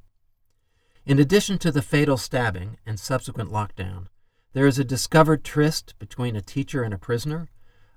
In 1.06 1.18
addition 1.18 1.58
to 1.60 1.72
the 1.72 1.82
fatal 1.82 2.18
stabbing 2.18 2.78
and 2.86 3.00
subsequent 3.00 3.52
lockdown, 3.52 4.08
there 4.54 4.68
is 4.68 4.80
a 4.80 4.84
discovered 4.84 5.44
tryst 5.44 5.98
between 6.00 6.36
a 6.36 6.42
teacher 6.42 6.84
and 6.84 6.94
a 6.94 6.98
prisoner, 6.98 7.50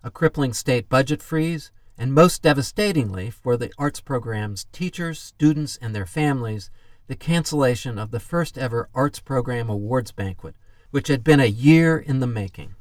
a 0.05 0.11
crippling 0.11 0.53
state 0.53 0.89
budget 0.89 1.23
freeze, 1.23 1.73
and 1.97 2.13
most 2.13 2.43
devastatingly 2.43 3.31
for 3.31 3.57
the 3.57 3.73
arts 3.79 4.01
program's 4.01 4.67
teachers, 4.73 5.21
students, 5.21 5.79
and 5.81 5.95
their 5.95 6.07
families, 6.07 6.71
the 7.13 7.17
cancellation 7.17 7.99
of 7.99 8.11
the 8.11 8.19
first 8.19 8.57
ever 8.57 8.89
arts 8.95 9.21
program 9.21 9.69
awards 9.69 10.13
banquet, 10.13 10.55
which 10.93 11.09
had 11.09 11.23
been 11.23 11.41
a 11.41 11.45
year 11.45 11.99
in 11.99 12.21
the 12.21 12.27
making. 12.27 12.75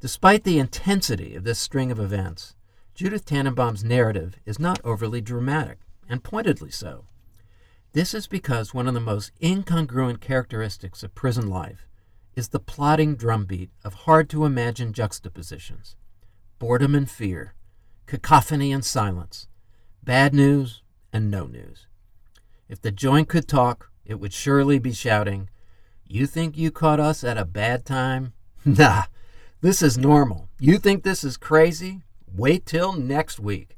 Despite 0.00 0.44
the 0.44 0.58
intensity 0.58 1.34
of 1.34 1.42
this 1.42 1.58
string 1.58 1.90
of 1.90 1.98
events, 1.98 2.56
Judith 2.94 3.24
Tannenbaum's 3.24 3.82
narrative 3.82 4.36
is 4.44 4.58
not 4.58 4.82
overly 4.84 5.22
dramatic, 5.22 5.78
and 6.10 6.22
pointedly 6.22 6.70
so. 6.70 7.06
This 7.92 8.12
is 8.12 8.26
because 8.26 8.74
one 8.74 8.86
of 8.86 8.92
the 8.92 9.00
most 9.00 9.32
incongruent 9.40 10.20
characteristics 10.20 11.02
of 11.02 11.14
prison 11.14 11.46
life 11.46 11.88
is 12.36 12.48
the 12.48 12.60
plodding 12.60 13.16
drumbeat 13.16 13.70
of 13.82 13.94
hard 14.04 14.28
to 14.28 14.44
imagine 14.44 14.92
juxtapositions 14.92 15.96
boredom 16.58 16.94
and 16.94 17.10
fear, 17.10 17.54
cacophony 18.04 18.72
and 18.72 18.84
silence, 18.84 19.48
bad 20.02 20.34
news 20.34 20.82
and 21.14 21.30
no 21.30 21.46
news. 21.46 21.86
If 22.72 22.80
the 22.80 22.90
joint 22.90 23.28
could 23.28 23.46
talk, 23.46 23.90
it 24.06 24.14
would 24.14 24.32
surely 24.32 24.78
be 24.78 24.94
shouting, 24.94 25.50
You 26.06 26.26
think 26.26 26.56
you 26.56 26.70
caught 26.70 27.00
us 27.00 27.22
at 27.22 27.36
a 27.36 27.44
bad 27.44 27.84
time? 27.84 28.32
Nah, 28.64 29.02
this 29.60 29.82
is 29.82 29.98
normal. 29.98 30.48
You 30.58 30.78
think 30.78 31.02
this 31.02 31.22
is 31.22 31.36
crazy? 31.36 32.00
Wait 32.34 32.64
till 32.64 32.94
next 32.94 33.38
week. 33.38 33.76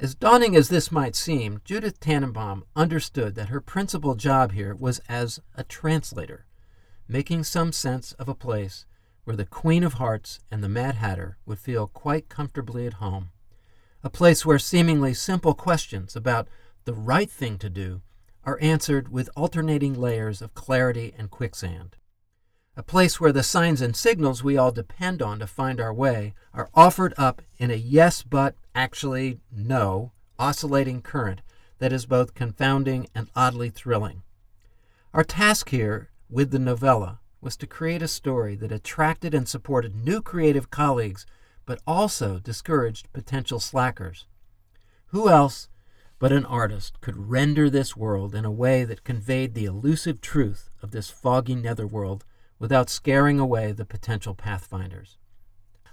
As 0.00 0.16
daunting 0.16 0.56
as 0.56 0.68
this 0.68 0.90
might 0.90 1.14
seem, 1.14 1.60
Judith 1.64 2.00
Tannenbaum 2.00 2.64
understood 2.74 3.36
that 3.36 3.50
her 3.50 3.60
principal 3.60 4.16
job 4.16 4.50
here 4.50 4.74
was 4.74 5.00
as 5.08 5.38
a 5.54 5.62
translator 5.62 6.44
making 7.06 7.44
some 7.44 7.70
sense 7.70 8.14
of 8.14 8.28
a 8.28 8.34
place 8.34 8.84
where 9.22 9.36
the 9.36 9.46
Queen 9.46 9.84
of 9.84 9.94
Hearts 9.94 10.40
and 10.50 10.64
the 10.64 10.68
Mad 10.68 10.96
Hatter 10.96 11.36
would 11.46 11.60
feel 11.60 11.86
quite 11.86 12.28
comfortably 12.28 12.84
at 12.84 12.94
home. 12.94 13.30
A 14.02 14.10
place 14.10 14.44
where 14.44 14.58
seemingly 14.58 15.14
simple 15.14 15.54
questions 15.54 16.16
about 16.16 16.48
the 16.84 16.94
right 16.94 17.30
thing 17.30 17.58
to 17.58 17.70
do 17.70 18.02
are 18.44 18.58
answered 18.60 19.10
with 19.10 19.30
alternating 19.36 19.94
layers 19.94 20.42
of 20.42 20.54
clarity 20.54 21.14
and 21.16 21.30
quicksand. 21.30 21.96
A 22.76 22.82
place 22.82 23.20
where 23.20 23.32
the 23.32 23.42
signs 23.42 23.80
and 23.80 23.94
signals 23.94 24.42
we 24.42 24.56
all 24.56 24.72
depend 24.72 25.20
on 25.20 25.38
to 25.38 25.46
find 25.46 25.80
our 25.80 25.92
way 25.92 26.34
are 26.54 26.70
offered 26.74 27.12
up 27.18 27.42
in 27.58 27.70
a 27.70 27.74
yes 27.74 28.22
but 28.22 28.56
actually 28.74 29.40
no 29.50 30.12
oscillating 30.38 31.02
current 31.02 31.42
that 31.78 31.92
is 31.92 32.06
both 32.06 32.34
confounding 32.34 33.06
and 33.14 33.28
oddly 33.36 33.68
thrilling. 33.68 34.22
Our 35.12 35.24
task 35.24 35.68
here 35.68 36.08
with 36.30 36.50
the 36.50 36.58
novella 36.58 37.20
was 37.42 37.56
to 37.58 37.66
create 37.66 38.02
a 38.02 38.08
story 38.08 38.54
that 38.56 38.72
attracted 38.72 39.34
and 39.34 39.46
supported 39.46 39.94
new 39.94 40.22
creative 40.22 40.70
colleagues, 40.70 41.26
but 41.66 41.80
also 41.86 42.38
discouraged 42.38 43.12
potential 43.12 43.60
slackers. 43.60 44.26
Who 45.08 45.28
else 45.28 45.68
but 46.22 46.30
an 46.30 46.46
artist 46.46 47.00
could 47.00 47.28
render 47.28 47.68
this 47.68 47.96
world 47.96 48.32
in 48.32 48.44
a 48.44 48.50
way 48.50 48.84
that 48.84 49.02
conveyed 49.02 49.54
the 49.54 49.64
elusive 49.64 50.20
truth 50.20 50.70
of 50.80 50.92
this 50.92 51.10
foggy 51.10 51.56
netherworld 51.56 52.24
without 52.60 52.88
scaring 52.88 53.40
away 53.40 53.72
the 53.72 53.84
potential 53.84 54.32
pathfinders? 54.32 55.18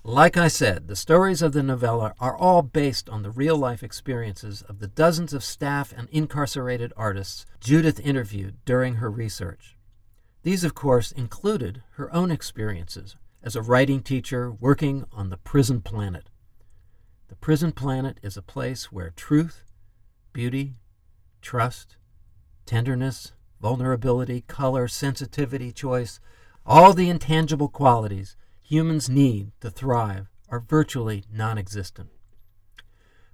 Like 0.04 0.38
I 0.38 0.48
said, 0.48 0.88
the 0.88 0.96
stories 0.96 1.42
of 1.42 1.54
the 1.54 1.64
novella 1.64 2.14
are 2.20 2.38
all 2.38 2.62
based 2.62 3.10
on 3.10 3.24
the 3.24 3.32
real 3.32 3.58
life 3.58 3.82
experiences 3.82 4.62
of 4.62 4.78
the 4.78 4.86
dozens 4.86 5.34
of 5.34 5.44
staff 5.44 5.92
and 5.98 6.08
incarcerated 6.12 6.94
artists 6.96 7.48
Judith 7.60 8.00
interviewed 8.00 8.64
during 8.66 8.98
her 8.98 9.10
research. 9.10 9.78
These, 10.44 10.64
of 10.64 10.76
course, 10.76 11.12
included 11.12 11.82
her 11.94 12.14
own 12.14 12.30
experiences 12.30 13.16
as 13.42 13.56
a 13.56 13.64
writing 13.64 14.04
teacher 14.04 14.52
working 14.52 15.06
on 15.12 15.32
the 15.32 15.38
prison 15.38 15.82
planet. 15.82 16.30
The 17.30 17.36
prison 17.36 17.72
planet 17.72 18.20
is 18.22 18.38
a 18.38 18.44
place 18.44 18.92
where 18.92 19.10
truth, 19.10 19.64
beauty, 20.40 20.74
trust, 21.42 21.98
tenderness, 22.66 23.34
vulnerability, 23.62 24.40
color, 24.48 24.88
sensitivity, 24.88 25.70
choice, 25.70 26.22
all 26.66 26.94
the 26.94 27.10
intangible 27.10 27.68
qualities 27.68 28.38
humans 28.62 29.10
need 29.10 29.52
to 29.60 29.70
thrive 29.70 30.28
are 30.48 30.62
virtually 30.62 31.26
non 31.30 31.58
existent. 31.58 32.08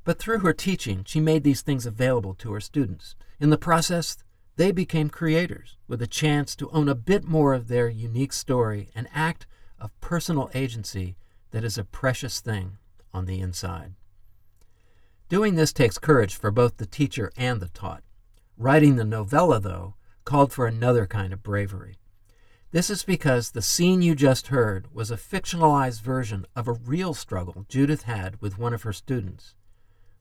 But 0.03 0.17
through 0.17 0.39
her 0.39 0.51
teaching, 0.51 1.03
she 1.05 1.19
made 1.19 1.43
these 1.43 1.61
things 1.61 1.85
available 1.85 2.33
to 2.39 2.53
her 2.53 2.59
students. 2.59 3.15
In 3.39 3.51
the 3.51 3.65
process, 3.67 4.17
they 4.55 4.71
became 4.71 5.11
creators 5.11 5.77
with 5.87 6.01
a 6.01 6.07
chance 6.07 6.55
to 6.55 6.71
own 6.71 6.89
a 6.89 6.95
bit 6.95 7.23
more 7.23 7.53
of 7.53 7.67
their 7.67 7.87
unique 7.87 8.33
story, 8.33 8.89
an 8.95 9.07
act 9.13 9.45
of 9.77 9.91
personal 10.01 10.49
agency 10.55 11.17
that 11.51 11.63
is 11.63 11.77
a 11.77 11.83
precious 11.83 12.39
thing 12.39 12.79
on 13.13 13.25
the 13.25 13.41
inside. 13.41 13.93
Doing 15.27 15.55
this 15.55 15.73
takes 15.73 15.97
courage 15.97 16.35
for 16.35 16.51
both 16.51 16.77
the 16.77 16.85
teacher 16.85 17.31
and 17.35 17.59
the 17.59 17.69
taught. 17.69 18.03
Writing 18.57 18.95
the 18.95 19.03
novella, 19.03 19.59
though, 19.59 19.95
called 20.23 20.53
for 20.53 20.67
another 20.67 21.07
kind 21.07 21.33
of 21.33 21.41
bravery. 21.41 21.95
This 22.71 22.89
is 22.89 23.03
because 23.03 23.51
the 23.51 23.61
scene 23.61 24.01
you 24.01 24.15
just 24.15 24.47
heard 24.47 24.93
was 24.93 25.09
a 25.09 25.17
fictionalized 25.17 26.01
version 26.01 26.45
of 26.55 26.67
a 26.67 26.73
real 26.73 27.13
struggle 27.13 27.65
Judith 27.69 28.03
had 28.03 28.39
with 28.39 28.59
one 28.59 28.73
of 28.73 28.83
her 28.83 28.93
students. 28.93 29.55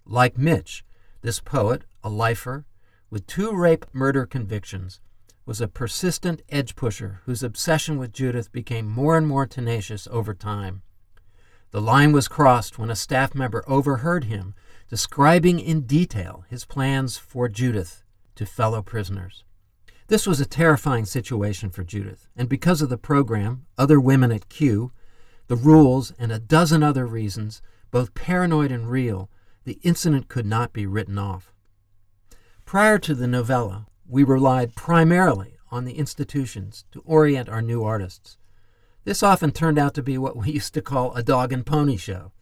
Like 0.07 0.39
Mitch, 0.39 0.85
this 1.21 1.41
poet, 1.41 1.83
a 2.03 2.09
lifer, 2.09 2.65
with 3.11 3.27
two 3.27 3.55
rape 3.55 3.85
murder 3.93 4.25
convictions, 4.25 5.01
was 5.45 5.61
a 5.61 5.69
persistent 5.69 6.41
edge 6.49 6.77
pusher 6.77 7.21
whose 7.25 7.43
obsession 7.43 7.99
with 7.99 8.13
Judith 8.13 8.53
became 8.53 8.89
more 8.89 9.19
and 9.19 9.27
more 9.27 9.47
tenacious 9.47 10.09
over 10.11 10.33
time. 10.33 10.83
The 11.73 11.83
line 11.83 12.13
was 12.13 12.29
crossed 12.29 12.79
when 12.79 12.89
a 12.89 12.97
staff 12.97 13.35
member 13.35 13.65
overheard 13.67 14.25
him 14.25 14.55
describing 14.89 15.59
in 15.59 15.83
detail 15.83 16.45
his 16.49 16.65
plans 16.65 17.17
for 17.17 17.49
Judith 17.49 18.03
to 18.37 18.47
fellow 18.47 18.83
prisoners. 18.83 19.45
This 20.09 20.27
was 20.27 20.41
a 20.41 20.47
terrifying 20.47 21.07
situation 21.07 21.71
for 21.71 21.83
Judith, 21.83 22.29
and 22.37 22.49
because 22.49 22.83
of 22.83 22.91
the 22.91 22.99
program, 22.99 23.67
other 23.79 23.99
women 23.99 24.31
at 24.31 24.49
Q, 24.49 24.93
the 25.47 25.57
rules, 25.57 26.13
and 26.19 26.31
a 26.31 26.39
dozen 26.39 26.83
other 26.83 27.07
reasons, 27.07 27.63
both 27.91 28.15
paranoid 28.15 28.71
and 28.71 28.91
real, 28.91 29.31
the 29.65 29.79
incident 29.83 30.29
could 30.29 30.47
not 30.47 30.73
be 30.73 30.87
written 30.87 31.19
off. 31.19 31.53
Prior 32.65 32.99
to 32.99 33.15
the 33.15 33.27
novella, 33.27 33.87
we 34.07 34.25
relied 34.25 34.75
primarily 34.75 35.57
on 35.71 35.85
the 35.85 35.99
institutions 35.99 36.85
to 36.93 37.03
orient 37.07 37.49
our 37.49 37.63
new 37.63 37.83
artists. 37.83 38.37
This 39.05 39.23
often 39.23 39.53
turned 39.53 39.79
out 39.79 39.95
to 39.95 40.03
be 40.03 40.19
what 40.19 40.37
we 40.37 40.51
used 40.53 40.75
to 40.75 40.83
call 40.83 41.15
a 41.15 41.23
dog 41.23 41.53
and 41.53 41.65
pony 41.65 41.97
show 41.97 42.33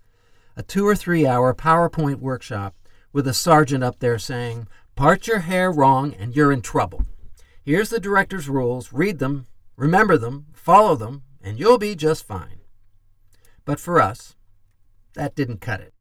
a 0.56 0.62
two 0.62 0.86
or 0.86 0.94
three 0.94 1.26
hour 1.26 1.54
PowerPoint 1.54 2.20
workshop 2.20 2.74
with 3.12 3.26
a 3.26 3.34
sergeant 3.34 3.84
up 3.84 3.98
there 3.98 4.18
saying, 4.18 4.68
Part 4.94 5.26
your 5.26 5.40
hair 5.40 5.70
wrong 5.72 6.14
and 6.14 6.34
you're 6.34 6.52
in 6.52 6.62
trouble. 6.62 7.04
Here's 7.64 7.90
the 7.90 8.00
director's 8.00 8.48
rules. 8.48 8.92
Read 8.92 9.18
them, 9.18 9.46
remember 9.76 10.18
them, 10.18 10.46
follow 10.52 10.96
them, 10.96 11.22
and 11.42 11.58
you'll 11.58 11.78
be 11.78 11.94
just 11.94 12.26
fine. 12.26 12.60
But 13.64 13.80
for 13.80 14.00
us, 14.00 14.34
that 15.14 15.34
didn't 15.34 15.60
cut 15.60 15.80
it. 15.80 15.94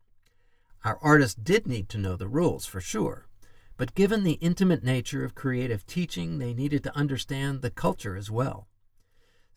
Our 0.84 0.98
artists 1.02 1.36
did 1.36 1.68
need 1.68 1.90
to 1.90 2.00
know 2.00 2.16
the 2.16 2.28
rules, 2.28 2.66
for 2.66 2.82
sure. 2.82 3.28
But 3.78 3.96
given 3.96 4.24
the 4.24 4.40
intimate 4.42 4.84
nature 4.84 5.24
of 5.24 5.36
creative 5.36 5.86
teaching, 5.86 6.40
they 6.40 6.54
needed 6.54 6.84
to 6.84 6.96
understand 6.96 7.62
the 7.62 7.70
culture 7.70 8.16
as 8.16 8.32
well. 8.32 8.68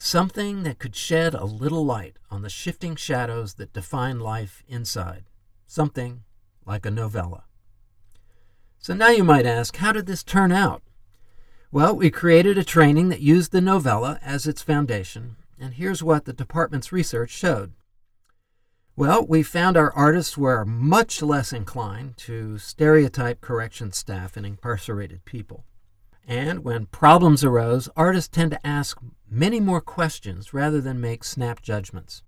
Something 0.04 0.64
that 0.64 0.78
could 0.78 0.94
shed 0.94 1.32
a 1.32 1.46
little 1.46 1.82
light 1.82 2.18
on 2.30 2.42
the 2.42 2.50
shifting 2.50 2.94
shadows 2.94 3.54
that 3.54 3.72
define 3.72 4.20
life 4.20 4.62
inside. 4.68 5.24
Something 5.66 6.24
like 6.66 6.84
a 6.84 6.90
novella. 6.90 7.44
So 8.78 8.92
now 8.92 9.08
you 9.08 9.24
might 9.24 9.46
ask, 9.46 9.76
how 9.76 9.92
did 9.92 10.04
this 10.04 10.22
turn 10.22 10.52
out? 10.52 10.82
Well, 11.72 11.96
we 11.96 12.10
created 12.10 12.58
a 12.58 12.64
training 12.64 13.08
that 13.08 13.22
used 13.22 13.50
the 13.50 13.62
novella 13.62 14.18
as 14.22 14.46
its 14.46 14.60
foundation, 14.60 15.36
and 15.58 15.72
here's 15.72 16.02
what 16.02 16.26
the 16.26 16.34
department's 16.34 16.92
research 16.92 17.30
showed. 17.30 17.72
Well, 18.96 19.26
we 19.26 19.42
found 19.42 19.78
our 19.78 19.90
artists 19.92 20.36
were 20.36 20.66
much 20.66 21.22
less 21.22 21.50
inclined 21.50 22.18
to 22.18 22.58
stereotype 22.58 23.40
correction 23.40 23.90
staff 23.92 24.36
and 24.36 24.44
incarcerated 24.44 25.24
people. 25.24 25.64
And 26.26 26.64
when 26.64 26.86
problems 26.86 27.44
arose, 27.44 27.88
artists 27.96 28.28
tend 28.28 28.50
to 28.52 28.66
ask 28.66 28.98
many 29.30 29.60
more 29.60 29.80
questions 29.80 30.54
rather 30.54 30.80
than 30.80 31.00
make 31.00 31.24
snap 31.24 31.60
judgments. 31.60 32.22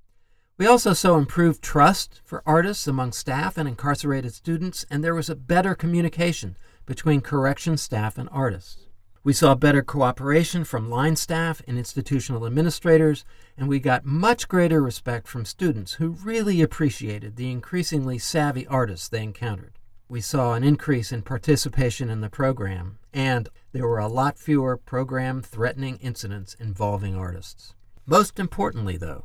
We 0.59 0.67
also 0.67 0.93
saw 0.95 1.19
improved 1.19 1.63
trust 1.63 2.21
for 2.25 2.43
artists 2.47 2.87
among 2.87 3.13
staff 3.13 3.59
and 3.59 3.69
incarcerated 3.69 4.33
students, 4.33 4.87
and 4.91 5.05
there 5.05 5.15
was 5.15 5.29
a 5.29 5.37
better 5.37 5.75
communication 5.75 6.57
between 6.87 7.21
correction 7.21 7.77
staff 7.77 8.17
and 8.17 8.29
artists. 8.33 8.87
We 9.23 9.33
saw 9.33 9.55
better 9.55 9.83
cooperation 9.83 10.65
from 10.65 10.89
line 10.89 11.17
staff 11.17 11.61
and 11.67 11.77
institutional 11.77 12.47
administrators, 12.47 13.25
and 13.57 13.69
we 13.69 13.81
got 13.81 14.07
much 14.07 14.47
greater 14.47 14.81
respect 14.81 15.27
from 15.27 15.45
students 15.45 15.95
who 15.95 16.11
really 16.11 16.63
appreciated 16.63 17.37
the 17.37 17.51
increasingly 17.51 18.19
savvy 18.19 18.67
artists 18.67 19.09
they 19.09 19.23
encountered. 19.23 19.76
We 20.09 20.21
saw 20.21 20.55
an 20.55 20.63
increase 20.63 21.11
in 21.11 21.23
participation 21.23 22.11
in 22.11 22.21
the 22.21 22.31
program, 22.31 22.99
and 23.13 23.49
there 23.73 23.89
were 23.89 23.99
a 23.99 24.07
lot 24.07 24.39
fewer 24.39 24.77
program 24.77 25.43
threatening 25.43 25.97
incidents 25.97 26.55
involving 26.61 27.17
artists. 27.17 27.75
Most 28.07 28.39
importantly, 28.39 28.97
though, 28.97 29.25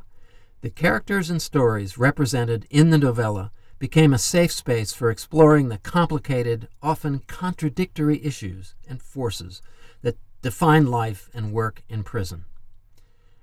the 0.60 0.70
characters 0.70 1.30
and 1.30 1.40
stories 1.40 1.98
represented 1.98 2.66
in 2.68 2.90
the 2.90 2.98
novella 2.98 3.52
became 3.78 4.12
a 4.12 4.18
safe 4.18 4.50
space 4.50 4.92
for 4.92 5.08
exploring 5.08 5.68
the 5.68 5.78
complicated, 5.78 6.66
often 6.82 7.20
contradictory 7.28 8.24
issues 8.24 8.74
and 8.88 9.00
forces 9.00 9.62
that 10.02 10.18
define 10.40 10.86
life 10.86 11.30
and 11.32 11.52
work 11.52 11.84
in 11.88 12.02
prison. 12.02 12.44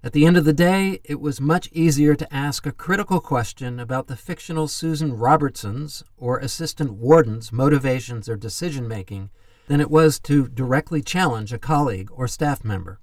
At 0.01 0.13
the 0.13 0.25
end 0.25 0.37
of 0.37 0.45
the 0.45 0.53
day, 0.53 1.01
it 1.03 1.19
was 1.19 1.41
much 1.41 1.67
easier 1.73 2.15
to 2.15 2.33
ask 2.33 2.65
a 2.65 2.71
critical 2.71 3.19
question 3.19 3.81
about 3.81 4.07
the 4.07 4.15
fictional 4.15 4.69
Susan 4.69 5.17
Robertson's 5.17 6.05
or 6.15 6.39
assistant 6.39 6.93
warden's 6.93 7.51
motivations 7.51 8.29
or 8.29 8.37
decision 8.37 8.87
making 8.87 9.29
than 9.67 9.81
it 9.81 9.91
was 9.91 10.17
to 10.21 10.47
directly 10.47 11.01
challenge 11.01 11.51
a 11.51 11.59
colleague 11.59 12.09
or 12.13 12.29
staff 12.29 12.63
member. 12.63 13.01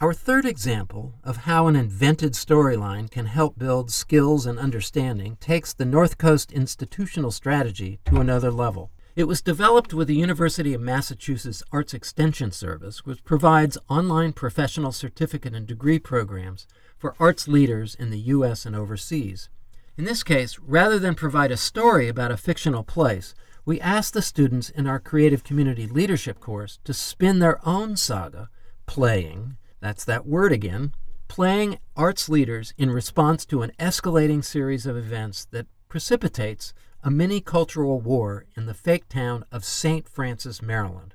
Our 0.00 0.12
third 0.12 0.44
example 0.44 1.14
of 1.22 1.36
how 1.48 1.68
an 1.68 1.76
invented 1.76 2.32
storyline 2.32 3.08
can 3.08 3.26
help 3.26 3.56
build 3.56 3.92
skills 3.92 4.44
and 4.44 4.58
understanding 4.58 5.36
takes 5.36 5.72
the 5.72 5.84
North 5.84 6.18
Coast 6.18 6.50
institutional 6.50 7.30
strategy 7.30 8.00
to 8.06 8.20
another 8.20 8.50
level. 8.50 8.90
It 9.16 9.28
was 9.28 9.40
developed 9.40 9.94
with 9.94 10.08
the 10.08 10.16
University 10.16 10.74
of 10.74 10.80
Massachusetts 10.80 11.62
Arts 11.70 11.94
Extension 11.94 12.50
Service, 12.50 13.06
which 13.06 13.22
provides 13.22 13.78
online 13.88 14.32
professional 14.32 14.90
certificate 14.90 15.54
and 15.54 15.68
degree 15.68 16.00
programs 16.00 16.66
for 16.98 17.14
arts 17.20 17.46
leaders 17.46 17.94
in 17.94 18.10
the 18.10 18.18
U.S. 18.18 18.66
and 18.66 18.74
overseas. 18.74 19.48
In 19.96 20.04
this 20.04 20.24
case, 20.24 20.58
rather 20.58 20.98
than 20.98 21.14
provide 21.14 21.52
a 21.52 21.56
story 21.56 22.08
about 22.08 22.32
a 22.32 22.36
fictional 22.36 22.82
place, 22.82 23.36
we 23.64 23.80
asked 23.80 24.14
the 24.14 24.20
students 24.20 24.68
in 24.68 24.88
our 24.88 24.98
Creative 24.98 25.44
Community 25.44 25.86
Leadership 25.86 26.40
course 26.40 26.80
to 26.82 26.92
spin 26.92 27.38
their 27.38 27.60
own 27.64 27.96
saga, 27.96 28.48
playing, 28.86 29.56
that's 29.78 30.04
that 30.04 30.26
word 30.26 30.50
again, 30.50 30.92
playing 31.28 31.78
arts 31.96 32.28
leaders 32.28 32.74
in 32.76 32.90
response 32.90 33.46
to 33.46 33.62
an 33.62 33.70
escalating 33.78 34.44
series 34.44 34.86
of 34.86 34.96
events 34.96 35.44
that 35.52 35.68
precipitates 35.88 36.74
a 37.06 37.10
mini 37.10 37.38
cultural 37.38 38.00
war 38.00 38.46
in 38.56 38.64
the 38.64 38.72
fake 38.72 39.10
town 39.10 39.44
of 39.52 39.62
St. 39.62 40.08
Francis, 40.08 40.62
Maryland. 40.62 41.14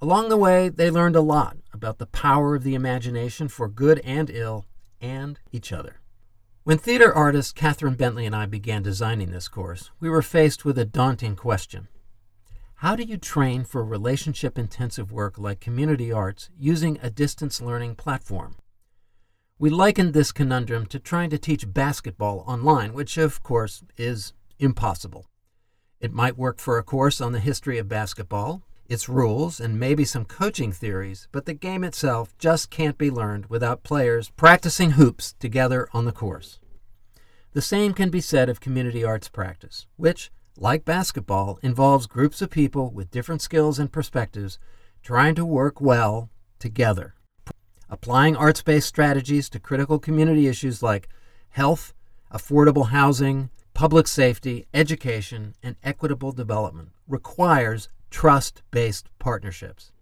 Along 0.00 0.30
the 0.30 0.38
way, 0.38 0.70
they 0.70 0.90
learned 0.90 1.16
a 1.16 1.20
lot 1.20 1.58
about 1.70 1.98
the 1.98 2.06
power 2.06 2.54
of 2.54 2.64
the 2.64 2.74
imagination 2.74 3.48
for 3.48 3.68
good 3.68 3.98
and 4.00 4.30
ill, 4.30 4.64
and 5.02 5.38
each 5.52 5.70
other. 5.70 6.00
When 6.64 6.78
theater 6.78 7.12
artist 7.12 7.54
Catherine 7.54 7.94
Bentley 7.94 8.24
and 8.24 8.34
I 8.34 8.46
began 8.46 8.82
designing 8.82 9.32
this 9.32 9.48
course, 9.48 9.90
we 10.00 10.08
were 10.08 10.22
faced 10.22 10.64
with 10.64 10.78
a 10.78 10.86
daunting 10.86 11.36
question. 11.36 11.88
How 12.76 12.96
do 12.96 13.02
you 13.02 13.18
train 13.18 13.64
for 13.64 13.84
relationship 13.84 14.58
intensive 14.58 15.12
work 15.12 15.36
like 15.38 15.60
community 15.60 16.10
arts 16.10 16.48
using 16.56 16.98
a 17.02 17.10
distance 17.10 17.60
learning 17.60 17.96
platform? 17.96 18.56
We 19.58 19.68
likened 19.68 20.14
this 20.14 20.32
conundrum 20.32 20.86
to 20.86 20.98
trying 20.98 21.28
to 21.30 21.38
teach 21.38 21.70
basketball 21.70 22.44
online, 22.46 22.94
which 22.94 23.18
of 23.18 23.42
course 23.42 23.84
is 23.98 24.32
impossible. 24.62 25.26
It 26.00 26.12
might 26.12 26.38
work 26.38 26.58
for 26.58 26.78
a 26.78 26.82
course 26.82 27.20
on 27.20 27.32
the 27.32 27.40
history 27.40 27.78
of 27.78 27.88
basketball, 27.88 28.62
its 28.88 29.08
rules, 29.08 29.60
and 29.60 29.78
maybe 29.78 30.04
some 30.04 30.24
coaching 30.24 30.72
theories, 30.72 31.28
but 31.32 31.46
the 31.46 31.54
game 31.54 31.84
itself 31.84 32.36
just 32.38 32.70
can't 32.70 32.98
be 32.98 33.10
learned 33.10 33.46
without 33.46 33.82
players 33.82 34.30
practicing 34.30 34.92
hoops 34.92 35.34
together 35.38 35.88
on 35.92 36.04
the 36.04 36.12
course. 36.12 36.58
The 37.52 37.62
same 37.62 37.92
can 37.92 38.10
be 38.10 38.20
said 38.20 38.48
of 38.48 38.60
community 38.60 39.04
arts 39.04 39.28
practice, 39.28 39.86
which, 39.96 40.30
like 40.56 40.84
basketball, 40.84 41.58
involves 41.62 42.06
groups 42.06 42.42
of 42.42 42.50
people 42.50 42.90
with 42.90 43.10
different 43.10 43.42
skills 43.42 43.78
and 43.78 43.92
perspectives 43.92 44.58
trying 45.02 45.34
to 45.34 45.44
work 45.44 45.80
well 45.80 46.30
together. 46.58 47.14
Applying 47.88 48.36
arts 48.36 48.62
based 48.62 48.88
strategies 48.88 49.48
to 49.50 49.60
critical 49.60 49.98
community 49.98 50.46
issues 50.46 50.82
like 50.82 51.08
health, 51.50 51.92
affordable 52.32 52.88
housing, 52.88 53.50
public 53.74 54.06
safety, 54.06 54.66
education, 54.74 55.54
and 55.62 55.76
equitable 55.82 56.32
development 56.32 56.90
requires 57.08 57.88
trust 58.10 58.62
based 58.70 59.08
partnerships. 59.18 59.92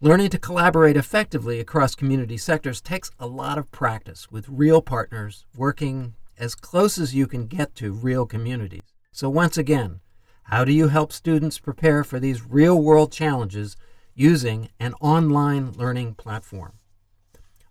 Learning 0.00 0.28
to 0.28 0.38
collaborate 0.38 0.96
effectively 0.96 1.58
across 1.58 1.94
community 1.94 2.36
sectors 2.36 2.82
takes 2.82 3.10
a 3.18 3.26
lot 3.26 3.56
of 3.56 3.72
practice 3.72 4.30
with 4.30 4.48
real 4.48 4.82
partners 4.82 5.46
working 5.56 6.14
as 6.38 6.54
close 6.54 6.98
as 6.98 7.14
you 7.14 7.26
can 7.26 7.46
get 7.46 7.74
to 7.74 7.92
real 7.92 8.26
communities. 8.26 8.82
So, 9.10 9.30
once 9.30 9.56
again, 9.56 10.00
how 10.44 10.64
do 10.64 10.72
you 10.72 10.88
help 10.88 11.12
students 11.12 11.58
prepare 11.58 12.04
for 12.04 12.20
these 12.20 12.44
real 12.46 12.80
world 12.80 13.10
challenges 13.10 13.76
using 14.14 14.68
an 14.78 14.92
online 15.00 15.72
learning 15.72 16.14
platform? 16.14 16.74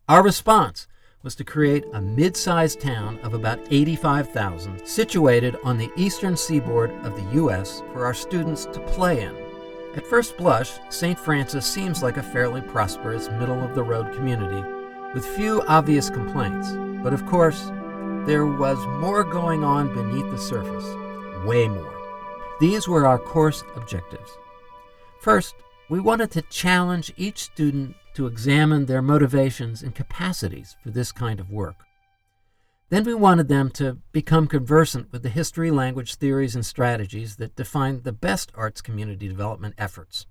Our 0.09 0.23
response 0.23 0.87
was 1.25 1.35
to 1.35 1.43
create 1.43 1.83
a 1.93 2.01
mid 2.01 2.37
sized 2.37 2.79
town 2.79 3.19
of 3.23 3.33
about 3.33 3.59
85,000 3.71 4.87
situated 4.87 5.57
on 5.63 5.75
the 5.75 5.91
eastern 5.97 6.37
seaboard 6.37 6.91
of 7.03 7.15
the 7.15 7.33
U.S. 7.33 7.81
for 7.91 8.05
our 8.05 8.13
students 8.13 8.65
to 8.65 8.79
play 8.81 9.23
in. 9.23 9.35
At 9.95 10.05
first 10.05 10.37
blush, 10.37 10.73
St. 10.89 11.17
Francis 11.17 11.65
seems 11.65 12.03
like 12.03 12.17
a 12.17 12.23
fairly 12.23 12.61
prosperous, 12.61 13.27
middle 13.39 13.59
of 13.63 13.73
the 13.73 13.81
road 13.81 14.13
community 14.13 14.63
with 15.15 15.25
few 15.25 15.63
obvious 15.63 16.11
complaints. 16.11 16.71
But 17.01 17.13
of 17.13 17.25
course, 17.25 17.71
there 18.27 18.45
was 18.45 18.77
more 18.99 19.23
going 19.23 19.63
on 19.63 19.95
beneath 19.95 20.29
the 20.29 20.37
surface, 20.37 20.85
way 21.45 21.67
more. 21.67 21.93
These 22.59 22.87
were 22.87 23.07
our 23.07 23.17
course 23.17 23.63
objectives. 23.75 24.37
First, 25.17 25.55
we 25.89 25.99
wanted 25.99 26.31
to 26.31 26.41
challenge 26.43 27.13
each 27.15 27.43
student 27.43 27.95
to 28.15 28.27
examine 28.27 28.85
their 28.85 29.01
motivations 29.01 29.83
and 29.83 29.93
capacities 29.93 30.75
for 30.81 30.89
this 30.89 31.11
kind 31.11 31.39
of 31.39 31.51
work. 31.51 31.85
Then 32.89 33.03
we 33.03 33.13
wanted 33.13 33.47
them 33.47 33.69
to 33.71 33.97
become 34.11 34.47
conversant 34.47 35.11
with 35.11 35.23
the 35.23 35.29
history, 35.29 35.71
language, 35.71 36.15
theories, 36.15 36.55
and 36.55 36.65
strategies 36.65 37.35
that 37.37 37.55
define 37.55 38.01
the 38.01 38.11
best 38.11 38.51
arts 38.55 38.81
community 38.81 39.27
development 39.27 39.75
efforts. 39.77 40.27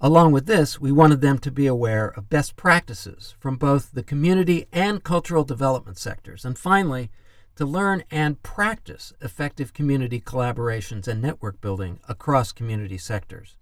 Along 0.00 0.32
with 0.32 0.46
this, 0.46 0.80
we 0.80 0.90
wanted 0.90 1.20
them 1.20 1.38
to 1.38 1.50
be 1.50 1.66
aware 1.66 2.08
of 2.08 2.30
best 2.30 2.56
practices 2.56 3.34
from 3.38 3.56
both 3.56 3.92
the 3.92 4.02
community 4.02 4.66
and 4.72 5.04
cultural 5.04 5.44
development 5.44 5.98
sectors. 5.98 6.44
And 6.44 6.58
finally, 6.58 7.10
to 7.56 7.66
learn 7.66 8.04
and 8.10 8.42
practice 8.42 9.12
effective 9.20 9.74
community 9.74 10.20
collaborations 10.20 11.06
and 11.06 11.20
network 11.20 11.60
building 11.60 12.00
across 12.08 12.52
community 12.52 12.96
sectors. 12.96 13.56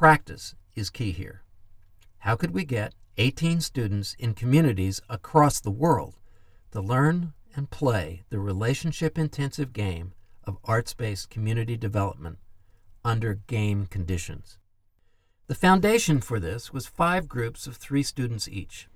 Practice 0.00 0.54
is 0.74 0.88
key 0.88 1.12
here. 1.12 1.42
How 2.20 2.34
could 2.34 2.52
we 2.52 2.64
get 2.64 2.94
18 3.18 3.60
students 3.60 4.16
in 4.18 4.32
communities 4.32 5.02
across 5.10 5.60
the 5.60 5.70
world 5.70 6.14
to 6.70 6.80
learn 6.80 7.34
and 7.54 7.68
play 7.68 8.22
the 8.30 8.38
relationship 8.38 9.18
intensive 9.18 9.74
game 9.74 10.14
of 10.44 10.56
arts 10.64 10.94
based 10.94 11.28
community 11.28 11.76
development 11.76 12.38
under 13.04 13.34
game 13.46 13.84
conditions? 13.84 14.56
The 15.48 15.54
foundation 15.54 16.22
for 16.22 16.40
this 16.40 16.72
was 16.72 16.86
five 16.86 17.28
groups 17.28 17.66
of 17.66 17.76
three 17.76 18.02
students 18.02 18.48
each. 18.48 18.88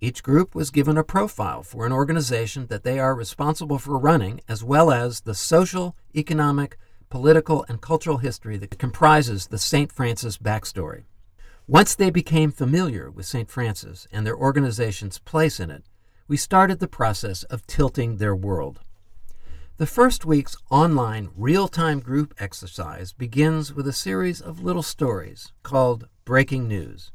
Each 0.00 0.22
group 0.22 0.54
was 0.54 0.70
given 0.70 0.96
a 0.96 1.04
profile 1.04 1.62
for 1.62 1.84
an 1.84 1.92
organization 1.92 2.68
that 2.68 2.84
they 2.84 2.98
are 2.98 3.14
responsible 3.14 3.78
for 3.78 3.98
running, 3.98 4.40
as 4.48 4.64
well 4.64 4.90
as 4.90 5.20
the 5.20 5.34
social, 5.34 5.94
economic, 6.16 6.78
political, 7.10 7.64
and 7.68 7.80
cultural 7.80 8.18
history 8.18 8.56
that 8.58 8.78
comprises 8.78 9.46
the 9.46 9.58
St. 9.58 9.92
Francis 9.92 10.38
backstory. 10.38 11.04
Once 11.66 11.94
they 11.94 12.10
became 12.10 12.50
familiar 12.50 13.10
with 13.10 13.26
St. 13.26 13.50
Francis 13.50 14.06
and 14.10 14.26
their 14.26 14.36
organization's 14.36 15.18
place 15.18 15.60
in 15.60 15.70
it, 15.70 15.84
we 16.26 16.36
started 16.36 16.80
the 16.80 16.88
process 16.88 17.42
of 17.44 17.66
tilting 17.66 18.16
their 18.16 18.34
world. 18.34 18.80
The 19.76 19.86
first 19.86 20.24
week's 20.24 20.56
online 20.70 21.30
real 21.36 21.68
time 21.68 22.00
group 22.00 22.34
exercise 22.38 23.12
begins 23.12 23.72
with 23.72 23.86
a 23.86 23.92
series 23.92 24.40
of 24.40 24.62
little 24.62 24.82
stories 24.82 25.52
called 25.62 26.08
Breaking 26.24 26.66
News. 26.66 27.12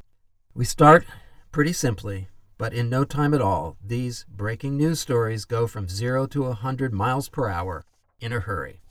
We 0.53 0.65
start 0.65 1.06
pretty 1.51 1.73
simply, 1.73 2.29
but 2.58 2.73
in 2.73 2.89
no 2.89 3.03
time 3.03 3.34
at 3.34 3.41
all, 3.41 3.75
these 3.84 4.25
breaking 4.29 4.77
news 4.77 4.99
stories 4.99 5.45
go 5.45 5.67
from 5.67 5.89
zero 5.89 6.25
to 6.27 6.43
a 6.43 6.49
100 6.49 6.93
miles 6.93 7.27
per 7.27 7.49
hour 7.49 7.84
in 8.19 8.32
a 8.32 8.39
hurry. 8.39 8.83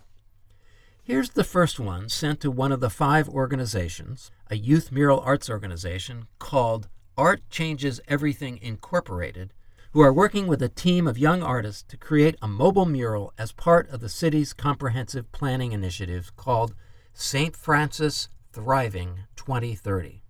Here's 1.04 1.30
the 1.30 1.42
first 1.42 1.80
one 1.80 2.08
sent 2.08 2.38
to 2.42 2.50
one 2.52 2.70
of 2.70 2.78
the 2.78 2.88
five 2.88 3.28
organizations, 3.28 4.30
a 4.48 4.54
youth 4.54 4.92
mural 4.92 5.18
arts 5.18 5.50
organization 5.50 6.28
called 6.38 6.88
Art 7.18 7.42
Changes 7.50 8.00
Everything 8.06 8.56
Incorporated, 8.62 9.52
who 9.90 10.00
are 10.00 10.12
working 10.12 10.46
with 10.46 10.62
a 10.62 10.68
team 10.68 11.08
of 11.08 11.18
young 11.18 11.42
artists 11.42 11.82
to 11.88 11.96
create 11.96 12.36
a 12.40 12.46
mobile 12.46 12.86
mural 12.86 13.32
as 13.36 13.50
part 13.50 13.90
of 13.90 13.98
the 13.98 14.08
city's 14.08 14.52
comprehensive 14.52 15.32
planning 15.32 15.72
initiative 15.72 16.36
called 16.36 16.72
St. 17.12 17.56
Francis 17.56 18.28
Thriving 18.52 19.24
2030. 19.34 20.22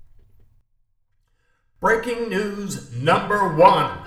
Breaking 1.81 2.31
news 2.31 2.91
number 2.97 3.47
one 3.47 3.99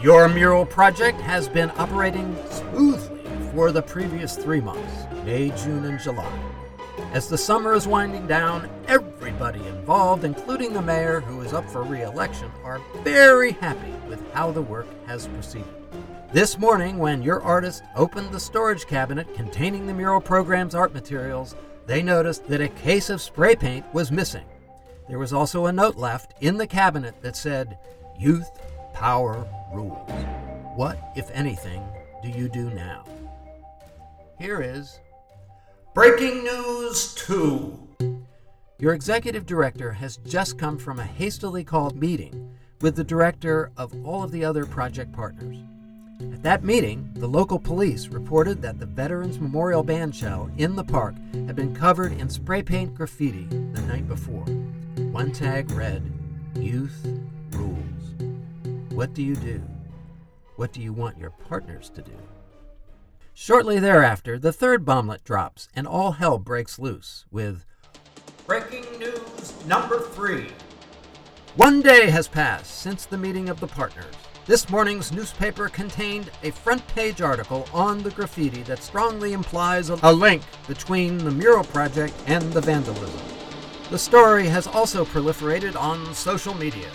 Your 0.00 0.28
mural 0.28 0.64
project 0.64 1.20
has 1.20 1.48
been 1.48 1.72
operating 1.76 2.36
smoothly 2.50 3.11
for 3.52 3.70
the 3.70 3.82
previous 3.82 4.36
three 4.36 4.60
months 4.60 5.06
May, 5.24 5.50
June, 5.50 5.84
and 5.84 6.00
July. 6.00 6.32
As 7.12 7.28
the 7.28 7.38
summer 7.38 7.74
is 7.74 7.86
winding 7.86 8.26
down, 8.26 8.68
everybody 8.88 9.64
involved, 9.66 10.24
including 10.24 10.72
the 10.72 10.82
mayor 10.82 11.20
who 11.20 11.42
is 11.42 11.52
up 11.52 11.68
for 11.70 11.82
re 11.82 12.02
election, 12.02 12.50
are 12.64 12.80
very 13.02 13.52
happy 13.52 13.92
with 14.08 14.20
how 14.32 14.50
the 14.50 14.62
work 14.62 14.86
has 15.06 15.26
proceeded. 15.28 15.68
This 16.32 16.58
morning, 16.58 16.96
when 16.96 17.22
your 17.22 17.42
artist 17.42 17.82
opened 17.94 18.32
the 18.32 18.40
storage 18.40 18.86
cabinet 18.86 19.34
containing 19.34 19.86
the 19.86 19.92
mural 19.92 20.20
program's 20.20 20.74
art 20.74 20.94
materials, 20.94 21.54
they 21.86 22.02
noticed 22.02 22.46
that 22.46 22.62
a 22.62 22.68
case 22.68 23.10
of 23.10 23.20
spray 23.20 23.54
paint 23.54 23.84
was 23.92 24.10
missing. 24.10 24.44
There 25.08 25.18
was 25.18 25.34
also 25.34 25.66
a 25.66 25.72
note 25.72 25.96
left 25.96 26.34
in 26.40 26.56
the 26.56 26.66
cabinet 26.66 27.20
that 27.20 27.36
said, 27.36 27.76
Youth, 28.18 28.50
Power, 28.94 29.46
Rules. 29.74 30.08
What, 30.74 30.98
if 31.16 31.30
anything, 31.32 31.82
do 32.22 32.30
you 32.30 32.48
do 32.48 32.70
now? 32.70 33.04
Here 34.42 34.60
is 34.60 34.98
Breaking 35.94 36.42
News 36.42 37.14
2. 37.14 37.78
Your 38.80 38.92
executive 38.92 39.46
director 39.46 39.92
has 39.92 40.16
just 40.16 40.58
come 40.58 40.78
from 40.78 40.98
a 40.98 41.04
hastily 41.04 41.62
called 41.62 41.94
meeting 41.94 42.52
with 42.80 42.96
the 42.96 43.04
director 43.04 43.70
of 43.76 43.94
all 44.04 44.24
of 44.24 44.32
the 44.32 44.44
other 44.44 44.66
project 44.66 45.12
partners. 45.12 45.58
At 46.20 46.42
that 46.42 46.64
meeting, 46.64 47.08
the 47.14 47.28
local 47.28 47.60
police 47.60 48.08
reported 48.08 48.60
that 48.62 48.80
the 48.80 48.86
Veterans 48.86 49.38
Memorial 49.38 49.84
Band 49.84 50.12
shell 50.12 50.50
in 50.58 50.74
the 50.74 50.82
park 50.82 51.14
had 51.46 51.54
been 51.54 51.72
covered 51.72 52.10
in 52.10 52.28
spray 52.28 52.64
paint 52.64 52.96
graffiti 52.96 53.44
the 53.44 53.82
night 53.82 54.08
before. 54.08 54.46
One 55.12 55.30
tag 55.30 55.70
read, 55.70 56.02
Youth 56.56 57.06
Rules. 57.52 57.78
What 58.90 59.14
do 59.14 59.22
you 59.22 59.36
do? 59.36 59.62
What 60.56 60.72
do 60.72 60.82
you 60.82 60.92
want 60.92 61.16
your 61.16 61.30
partners 61.30 61.90
to 61.90 62.02
do? 62.02 62.18
Shortly 63.34 63.78
thereafter, 63.78 64.38
the 64.38 64.52
third 64.52 64.84
bomblet 64.84 65.24
drops 65.24 65.68
and 65.74 65.86
all 65.86 66.12
hell 66.12 66.38
breaks 66.38 66.78
loose 66.78 67.24
with 67.30 67.64
Breaking 68.46 68.84
news 68.98 69.54
number 69.66 70.00
three. 70.00 70.48
One 71.56 71.80
day 71.80 72.10
has 72.10 72.28
passed 72.28 72.78
since 72.78 73.06
the 73.06 73.16
meeting 73.16 73.48
of 73.48 73.58
the 73.58 73.66
partners. 73.66 74.14
This 74.44 74.68
morning's 74.68 75.12
newspaper 75.12 75.68
contained 75.68 76.30
a 76.42 76.50
front 76.50 76.86
page 76.88 77.22
article 77.22 77.66
on 77.72 78.02
the 78.02 78.10
graffiti 78.10 78.62
that 78.64 78.82
strongly 78.82 79.32
implies 79.32 79.88
a, 79.88 79.98
a 80.02 80.12
link 80.12 80.42
between 80.68 81.16
the 81.18 81.30
mural 81.30 81.64
project 81.64 82.14
and 82.26 82.52
the 82.52 82.60
vandalism. 82.60 83.20
The 83.90 83.98
story 83.98 84.46
has 84.46 84.66
also 84.66 85.04
proliferated 85.04 85.74
on 85.74 86.14
social 86.14 86.54
media. 86.54 86.88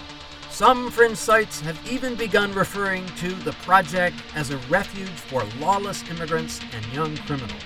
Some 0.58 0.89
fringe 0.89 1.17
sites 1.17 1.62
have 1.62 1.80
even 1.88 2.15
begun 2.15 2.52
referring 2.52 3.06
to 3.17 3.32
the 3.32 3.52
project 3.62 4.15
as 4.34 4.50
a 4.50 4.58
refuge 4.70 5.08
for 5.08 5.43
lawless 5.60 6.04
immigrants 6.10 6.60
and 6.74 6.84
young 6.88 7.15
criminals. 7.15 7.62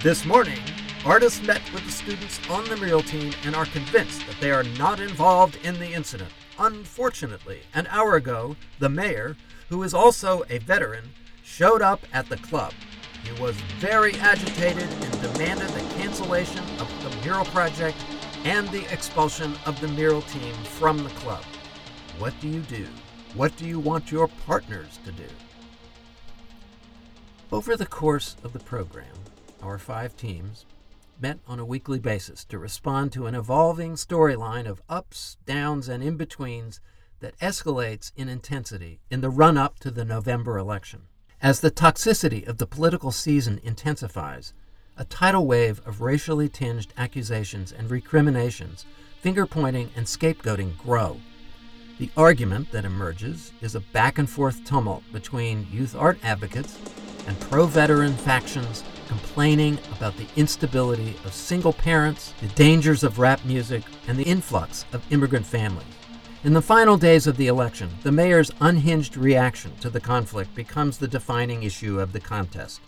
This 0.00 0.24
morning, 0.24 0.60
artists 1.04 1.42
met 1.42 1.60
with 1.72 1.84
the 1.84 1.90
students 1.90 2.38
on 2.48 2.64
the 2.66 2.76
mural 2.76 3.02
team 3.02 3.32
and 3.42 3.56
are 3.56 3.66
convinced 3.66 4.24
that 4.28 4.36
they 4.40 4.52
are 4.52 4.62
not 4.62 5.00
involved 5.00 5.58
in 5.64 5.76
the 5.80 5.92
incident. 5.92 6.30
Unfortunately, 6.60 7.62
an 7.74 7.88
hour 7.88 8.14
ago, 8.14 8.54
the 8.78 8.88
mayor, 8.88 9.36
who 9.68 9.82
is 9.82 9.92
also 9.92 10.44
a 10.50 10.58
veteran, 10.58 11.10
showed 11.42 11.82
up 11.82 12.02
at 12.12 12.28
the 12.28 12.36
club. 12.36 12.74
He 13.24 13.42
was 13.42 13.56
very 13.80 14.14
agitated 14.20 14.88
and 14.88 15.20
demanded 15.20 15.70
the 15.70 15.94
cancellation 15.96 16.62
of 16.78 16.88
the 17.02 17.24
mural 17.24 17.46
project 17.46 17.96
and 18.44 18.68
the 18.68 18.86
expulsion 18.92 19.56
of 19.66 19.80
the 19.80 19.88
mural 19.88 20.22
team 20.22 20.54
from 20.62 20.98
the 20.98 21.10
club. 21.10 21.42
What 22.18 22.34
do 22.40 22.48
you 22.48 22.62
do? 22.62 22.84
What 23.34 23.56
do 23.56 23.64
you 23.64 23.78
want 23.78 24.10
your 24.10 24.26
partners 24.26 24.98
to 25.04 25.12
do? 25.12 25.28
Over 27.52 27.76
the 27.76 27.86
course 27.86 28.34
of 28.42 28.52
the 28.52 28.58
program, 28.58 29.14
our 29.62 29.78
five 29.78 30.16
teams 30.16 30.66
met 31.20 31.38
on 31.46 31.60
a 31.60 31.64
weekly 31.64 32.00
basis 32.00 32.44
to 32.46 32.58
respond 32.58 33.12
to 33.12 33.26
an 33.26 33.36
evolving 33.36 33.94
storyline 33.94 34.66
of 34.66 34.82
ups, 34.88 35.36
downs, 35.46 35.88
and 35.88 36.02
in 36.02 36.16
betweens 36.16 36.80
that 37.20 37.38
escalates 37.38 38.10
in 38.16 38.28
intensity 38.28 38.98
in 39.10 39.20
the 39.20 39.30
run 39.30 39.56
up 39.56 39.78
to 39.78 39.90
the 39.92 40.04
November 40.04 40.58
election. 40.58 41.02
As 41.40 41.60
the 41.60 41.70
toxicity 41.70 42.44
of 42.48 42.58
the 42.58 42.66
political 42.66 43.12
season 43.12 43.60
intensifies, 43.62 44.54
a 44.96 45.04
tidal 45.04 45.46
wave 45.46 45.80
of 45.86 46.00
racially 46.00 46.48
tinged 46.48 46.92
accusations 46.96 47.70
and 47.70 47.88
recriminations, 47.88 48.86
finger 49.20 49.46
pointing, 49.46 49.90
and 49.94 50.06
scapegoating 50.06 50.76
grow. 50.78 51.20
The 51.98 52.10
argument 52.16 52.70
that 52.70 52.84
emerges 52.84 53.52
is 53.60 53.74
a 53.74 53.80
back 53.80 54.18
and 54.18 54.30
forth 54.30 54.64
tumult 54.64 55.02
between 55.12 55.66
youth 55.72 55.96
art 55.96 56.16
advocates 56.22 56.78
and 57.26 57.38
pro 57.40 57.66
veteran 57.66 58.12
factions 58.12 58.84
complaining 59.08 59.78
about 59.96 60.16
the 60.16 60.28
instability 60.36 61.16
of 61.24 61.34
single 61.34 61.72
parents, 61.72 62.34
the 62.40 62.46
dangers 62.48 63.02
of 63.02 63.18
rap 63.18 63.44
music, 63.44 63.82
and 64.06 64.16
the 64.16 64.22
influx 64.22 64.84
of 64.92 65.02
immigrant 65.12 65.44
families. 65.44 65.86
In 66.44 66.52
the 66.52 66.62
final 66.62 66.96
days 66.96 67.26
of 67.26 67.36
the 67.36 67.48
election, 67.48 67.90
the 68.04 68.12
mayor's 68.12 68.52
unhinged 68.60 69.16
reaction 69.16 69.74
to 69.80 69.90
the 69.90 69.98
conflict 69.98 70.54
becomes 70.54 70.98
the 70.98 71.08
defining 71.08 71.64
issue 71.64 71.98
of 71.98 72.12
the 72.12 72.20
contest. 72.20 72.80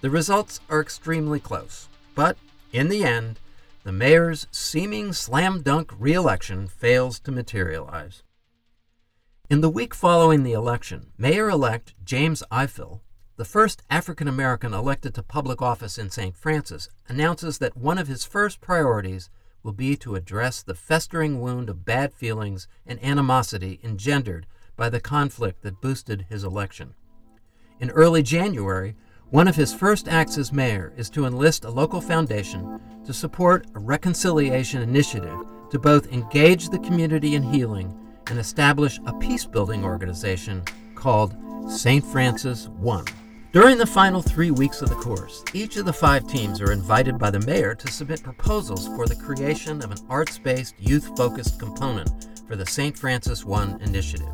The 0.00 0.10
results 0.10 0.58
are 0.68 0.80
extremely 0.80 1.38
close, 1.38 1.88
but 2.16 2.36
in 2.72 2.88
the 2.88 3.04
end, 3.04 3.38
the 3.84 3.92
mayor's 3.92 4.48
seeming 4.50 5.12
slam 5.12 5.62
dunk 5.62 5.92
re 5.96 6.14
election 6.14 6.66
fails 6.66 7.20
to 7.20 7.30
materialize. 7.30 8.24
In 9.50 9.62
the 9.62 9.68
week 9.68 9.94
following 9.94 10.44
the 10.44 10.52
election, 10.52 11.08
Mayor 11.18 11.50
elect 11.50 11.96
James 12.04 12.44
Ifill, 12.52 13.00
the 13.36 13.44
first 13.44 13.82
African 13.90 14.28
American 14.28 14.72
elected 14.72 15.12
to 15.16 15.24
public 15.24 15.60
office 15.60 15.98
in 15.98 16.08
St. 16.08 16.36
Francis, 16.36 16.88
announces 17.08 17.58
that 17.58 17.76
one 17.76 17.98
of 17.98 18.06
his 18.06 18.24
first 18.24 18.60
priorities 18.60 19.28
will 19.64 19.72
be 19.72 19.96
to 19.96 20.14
address 20.14 20.62
the 20.62 20.76
festering 20.76 21.40
wound 21.40 21.68
of 21.68 21.84
bad 21.84 22.14
feelings 22.14 22.68
and 22.86 23.02
animosity 23.04 23.80
engendered 23.82 24.46
by 24.76 24.88
the 24.88 25.00
conflict 25.00 25.62
that 25.62 25.80
boosted 25.80 26.26
his 26.28 26.44
election. 26.44 26.94
In 27.80 27.90
early 27.90 28.22
January, 28.22 28.94
one 29.30 29.48
of 29.48 29.56
his 29.56 29.74
first 29.74 30.06
acts 30.06 30.38
as 30.38 30.52
mayor 30.52 30.92
is 30.96 31.10
to 31.10 31.26
enlist 31.26 31.64
a 31.64 31.70
local 31.70 32.00
foundation 32.00 32.80
to 33.04 33.12
support 33.12 33.66
a 33.74 33.80
reconciliation 33.80 34.80
initiative 34.80 35.40
to 35.70 35.78
both 35.80 36.12
engage 36.12 36.68
the 36.68 36.78
community 36.78 37.34
in 37.34 37.42
healing 37.42 37.99
and 38.30 38.38
establish 38.38 38.98
a 39.06 39.12
peace 39.14 39.44
building 39.44 39.84
organization 39.84 40.62
called 40.94 41.36
St. 41.68 42.04
Francis 42.04 42.68
One. 42.68 43.04
During 43.52 43.78
the 43.78 43.86
final 43.86 44.22
three 44.22 44.52
weeks 44.52 44.80
of 44.80 44.88
the 44.88 44.94
course, 44.94 45.44
each 45.52 45.76
of 45.76 45.84
the 45.84 45.92
five 45.92 46.26
teams 46.28 46.60
are 46.60 46.70
invited 46.70 47.18
by 47.18 47.30
the 47.30 47.40
mayor 47.40 47.74
to 47.74 47.90
submit 47.90 48.22
proposals 48.22 48.86
for 48.86 49.06
the 49.06 49.16
creation 49.16 49.82
of 49.82 49.90
an 49.90 49.98
arts 50.08 50.38
based, 50.38 50.76
youth 50.78 51.10
focused 51.16 51.58
component 51.58 52.28
for 52.46 52.54
the 52.54 52.64
St. 52.66 52.96
Francis 52.96 53.44
One 53.44 53.80
initiative. 53.80 54.32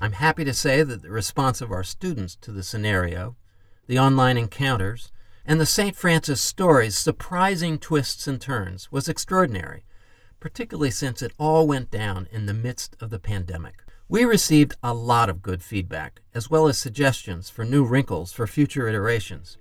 I'm 0.00 0.12
happy 0.12 0.44
to 0.44 0.54
say 0.54 0.84
that 0.84 1.02
the 1.02 1.10
response 1.10 1.60
of 1.60 1.72
our 1.72 1.82
students 1.82 2.36
to 2.42 2.52
the 2.52 2.62
scenario, 2.62 3.34
the 3.88 3.98
online 3.98 4.38
encounters, 4.38 5.10
and 5.44 5.60
the 5.60 5.66
St. 5.66 5.96
Francis 5.96 6.40
story's 6.40 6.96
surprising 6.96 7.78
twists 7.78 8.28
and 8.28 8.40
turns 8.40 8.92
was 8.92 9.08
extraordinary, 9.08 9.82
particularly 10.40 10.90
since 10.90 11.22
it 11.22 11.32
all 11.38 11.66
went 11.66 11.90
down 11.90 12.28
in 12.30 12.46
the 12.46 12.54
midst 12.54 12.96
of 13.00 13.10
the 13.10 13.18
pandemic. 13.18 13.84
We 14.08 14.24
received 14.24 14.76
a 14.82 14.94
lot 14.94 15.28
of 15.28 15.42
good 15.42 15.62
feedback, 15.62 16.20
as 16.34 16.48
well 16.48 16.66
as 16.66 16.78
suggestions 16.78 17.50
for 17.50 17.64
new 17.64 17.84
wrinkles 17.84 18.32
for 18.32 18.46
future 18.46 18.88
iterations. 18.88 19.58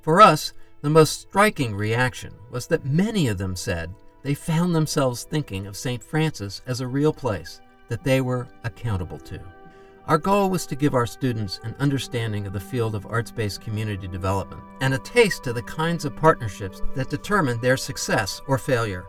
For 0.00 0.20
us, 0.20 0.52
the 0.82 0.90
most 0.90 1.20
striking 1.20 1.74
reaction 1.74 2.34
was 2.50 2.66
that 2.68 2.84
many 2.84 3.28
of 3.28 3.38
them 3.38 3.56
said 3.56 3.90
they 4.22 4.34
found 4.34 4.74
themselves 4.74 5.24
thinking 5.24 5.66
of 5.66 5.76
St. 5.76 6.02
Francis 6.02 6.62
as 6.66 6.80
a 6.80 6.86
real 6.86 7.12
place 7.12 7.60
that 7.88 8.04
they 8.04 8.20
were 8.20 8.48
accountable 8.64 9.18
to. 9.18 9.40
Our 10.06 10.18
goal 10.18 10.50
was 10.50 10.66
to 10.66 10.76
give 10.76 10.94
our 10.94 11.06
students 11.06 11.60
an 11.62 11.74
understanding 11.78 12.46
of 12.46 12.52
the 12.52 12.60
field 12.60 12.94
of 12.94 13.06
arts 13.06 13.30
based 13.30 13.60
community 13.60 14.08
development 14.08 14.62
and 14.80 14.94
a 14.94 14.98
taste 14.98 15.46
of 15.46 15.54
the 15.54 15.62
kinds 15.62 16.04
of 16.04 16.16
partnerships 16.16 16.80
that 16.94 17.10
determine 17.10 17.60
their 17.60 17.76
success 17.76 18.40
or 18.48 18.58
failure. 18.58 19.04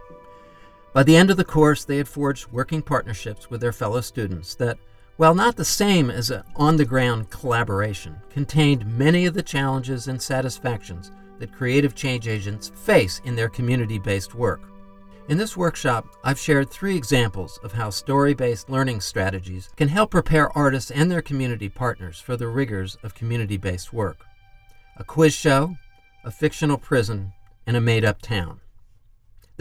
By 0.94 1.04
the 1.04 1.16
end 1.16 1.30
of 1.32 1.38
the 1.38 1.46
course, 1.46 1.86
they 1.86 1.98
had 1.98 2.08
forged 2.08 2.52
working 2.52 2.82
partnerships 2.82 3.50
with 3.50 3.62
their 3.62 3.72
fellow 3.72 4.02
students 4.02 4.56
that, 4.56 4.78
while 5.16 5.34
not 5.34 5.56
the 5.56 5.64
same 5.64 6.12
as 6.12 6.32
an 6.32 6.44
on 6.56 6.76
the 6.76 6.84
ground 6.84 7.30
collaboration, 7.30 8.18
contained 8.30 8.86
many 8.98 9.26
of 9.26 9.34
the 9.34 9.44
challenges 9.44 10.10
and 10.10 10.22
satisfactions 10.22 11.12
that 11.40 11.54
creative 11.54 11.96
change 11.96 12.28
agents 12.28 12.72
face 12.76 13.22
in 13.24 13.36
their 13.36 13.48
community 13.48 14.00
based 14.00 14.36
work. 14.36 14.62
In 15.30 15.38
this 15.38 15.56
workshop, 15.56 16.08
I've 16.26 16.40
shared 16.40 16.70
three 16.70 16.98
examples 16.98 17.58
of 17.64 17.72
how 17.72 17.90
story 17.90 18.34
based 18.34 18.70
learning 18.70 19.00
strategies 19.00 19.70
can 19.78 19.88
help 19.88 20.12
prepare 20.12 20.56
artists 20.58 20.92
and 20.92 21.10
their 21.10 21.22
community 21.22 21.70
partners 21.70 22.20
for 22.20 22.36
the 22.36 22.50
rigors 22.50 22.98
of 23.02 23.16
community 23.16 23.58
based 23.58 23.94
work 23.94 24.26
a 24.98 25.06
quiz 25.06 25.34
show, 25.34 25.74
a 26.26 26.32
fictional 26.32 26.78
prison, 26.78 27.32
and 27.66 27.78
a 27.78 27.82
made 27.82 28.04
up 28.04 28.22
town. 28.22 28.60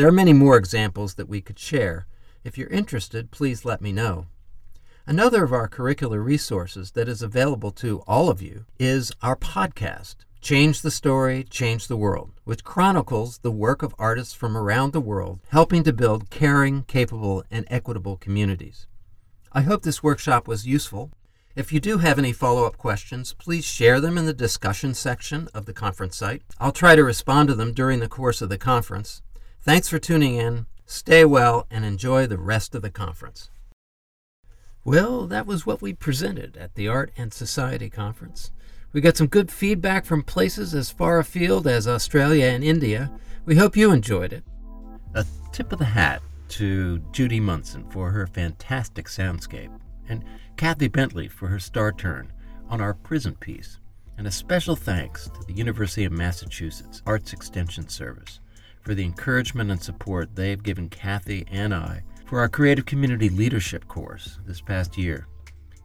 There 0.01 0.09
are 0.09 0.13
many 0.13 0.33
more 0.33 0.57
examples 0.57 1.17
that 1.17 1.29
we 1.29 1.43
could 1.43 1.59
share. 1.59 2.07
If 2.43 2.57
you're 2.57 2.71
interested, 2.71 3.31
please 3.31 3.67
let 3.67 3.83
me 3.83 3.93
know. 3.93 4.29
Another 5.07 5.45
of 5.45 5.53
our 5.53 5.69
curricular 5.69 6.25
resources 6.25 6.93
that 6.93 7.07
is 7.07 7.21
available 7.21 7.71
to 7.73 8.03
all 8.09 8.31
of 8.31 8.41
you 8.41 8.65
is 8.79 9.13
our 9.21 9.37
podcast, 9.37 10.17
Change 10.41 10.81
the 10.81 10.91
Story, 10.91 11.45
Change 11.45 11.87
the 11.87 11.99
World, 11.99 12.33
which 12.45 12.65
chronicles 12.65 13.41
the 13.41 13.51
work 13.51 13.83
of 13.83 13.95
artists 13.99 14.33
from 14.33 14.57
around 14.57 14.95
the 14.95 15.03
world 15.03 15.41
helping 15.51 15.83
to 15.83 15.93
build 15.93 16.31
caring, 16.31 16.85
capable, 16.85 17.45
and 17.51 17.67
equitable 17.69 18.17
communities. 18.17 18.87
I 19.53 19.61
hope 19.61 19.83
this 19.83 20.03
workshop 20.03 20.49
was 20.49 20.67
useful. 20.67 21.11
If 21.55 21.75
you 21.75 21.79
do 21.79 21.99
have 21.99 22.19
any 22.19 22.33
follow 22.33 22.65
up 22.65 22.79
questions, 22.79 23.35
please 23.35 23.67
share 23.67 24.01
them 24.01 24.17
in 24.17 24.25
the 24.25 24.33
discussion 24.33 24.95
section 24.95 25.51
of 25.53 25.67
the 25.67 25.75
conference 25.75 26.17
site. 26.17 26.41
I'll 26.59 26.73
try 26.73 26.97
to 26.97 27.05
respond 27.05 27.51
to 27.51 27.55
them 27.55 27.75
during 27.75 28.01
the 28.01 28.09
course 28.09 28.41
of 28.41 28.49
the 28.49 28.57
conference. 28.57 29.21
Thanks 29.63 29.89
for 29.89 29.99
tuning 29.99 30.37
in. 30.37 30.65
Stay 30.87 31.23
well 31.23 31.67
and 31.71 31.85
enjoy 31.85 32.27
the 32.27 32.39
rest 32.39 32.75
of 32.75 32.81
the 32.81 32.89
conference. 32.89 33.51
Well, 34.85 35.27
that 35.27 35.47
was 35.47 35.67
what 35.67 35.83
we 35.83 35.93
presented 35.93 36.57
at 36.57 36.77
the 36.77 36.89
Art 36.89 37.13
and 37.19 37.31
Society 37.31 37.91
Conference. 37.91 38.53
We 38.95 39.03
got 39.03 39.19
some 39.19 39.27
good 39.27 39.53
feedback 39.53 40.07
from 40.07 40.23
places 40.23 40.75
as 40.75 40.91
far 40.91 41.19
afield 41.19 41.67
as 41.67 41.87
Australia 41.87 42.47
and 42.47 42.65
India. 42.65 43.13
We 43.45 43.57
hope 43.57 43.77
you 43.77 43.93
enjoyed 43.93 44.33
it. 44.33 44.45
A 45.13 45.27
tip 45.53 45.75
of 45.75 45.79
the 45.79 45.85
hat 45.85 46.23
to 46.49 47.01
Judy 47.13 47.39
Munson 47.39 47.85
for 47.91 48.11
her 48.13 48.27
fantastic 48.27 49.09
soundscape, 49.09 49.79
and 50.09 50.25
Kathy 50.57 50.89
Bentley 50.89 51.29
for 51.29 51.49
her 51.49 51.59
star 51.59 51.93
turn 51.93 52.33
on 52.71 52.81
our 52.81 52.95
prison 52.95 53.35
piece, 53.35 53.79
and 54.17 54.27
a 54.27 54.31
special 54.31 54.75
thanks 54.75 55.29
to 55.29 55.47
the 55.47 55.53
University 55.53 56.07
of 56.07 56.13
Massachusetts 56.13 57.03
Arts 57.05 57.35
Extension 57.35 57.91
Service 57.91 58.40
for 58.83 58.95
the 58.95 59.05
encouragement 59.05 59.71
and 59.71 59.83
support 59.83 60.35
they've 60.35 60.63
given 60.63 60.89
Kathy 60.89 61.47
and 61.51 61.75
I 61.75 62.03
for 62.27 62.41
our 62.41 62.49
Creative 62.49 62.87
Community 62.87 63.29
Leadership 63.29 63.87
course 63.89 64.39
this 64.47 64.61
past 64.61 64.97
year. 64.97 65.27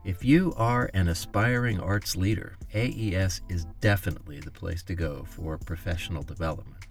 If 0.04 0.24
you 0.24 0.54
are 0.58 0.92
an 0.94 1.08
aspiring 1.08 1.80
arts 1.80 2.16
leader, 2.16 2.56
AES 2.76 3.42
is 3.50 3.66
definitely 3.82 4.40
the 4.40 4.52
place 4.52 4.84
to 4.84 4.94
go 4.94 5.26
for 5.28 5.58
professional 5.58 6.22
development. 6.22 6.86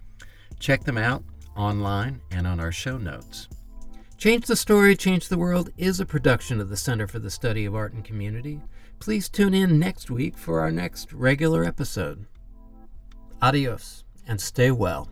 Check 0.59 0.83
them 0.83 0.97
out 0.97 1.23
online 1.55 2.21
and 2.31 2.45
on 2.45 2.59
our 2.59 2.73
show 2.73 2.97
notes. 2.97 3.47
Change 4.17 4.47
the 4.47 4.55
Story, 4.55 4.95
Change 4.95 5.29
the 5.29 5.37
World 5.37 5.69
is 5.77 5.99
a 5.99 6.05
production 6.05 6.59
of 6.59 6.69
the 6.69 6.77
Center 6.77 7.07
for 7.07 7.19
the 7.19 7.29
Study 7.29 7.65
of 7.65 7.75
Art 7.75 7.93
and 7.93 8.03
Community. 8.03 8.61
Please 8.99 9.29
tune 9.29 9.53
in 9.53 9.79
next 9.79 10.09
week 10.09 10.37
for 10.37 10.59
our 10.59 10.71
next 10.71 11.13
regular 11.13 11.63
episode. 11.63 12.25
Adios 13.41 14.03
and 14.27 14.41
stay 14.41 14.71
well. 14.71 15.09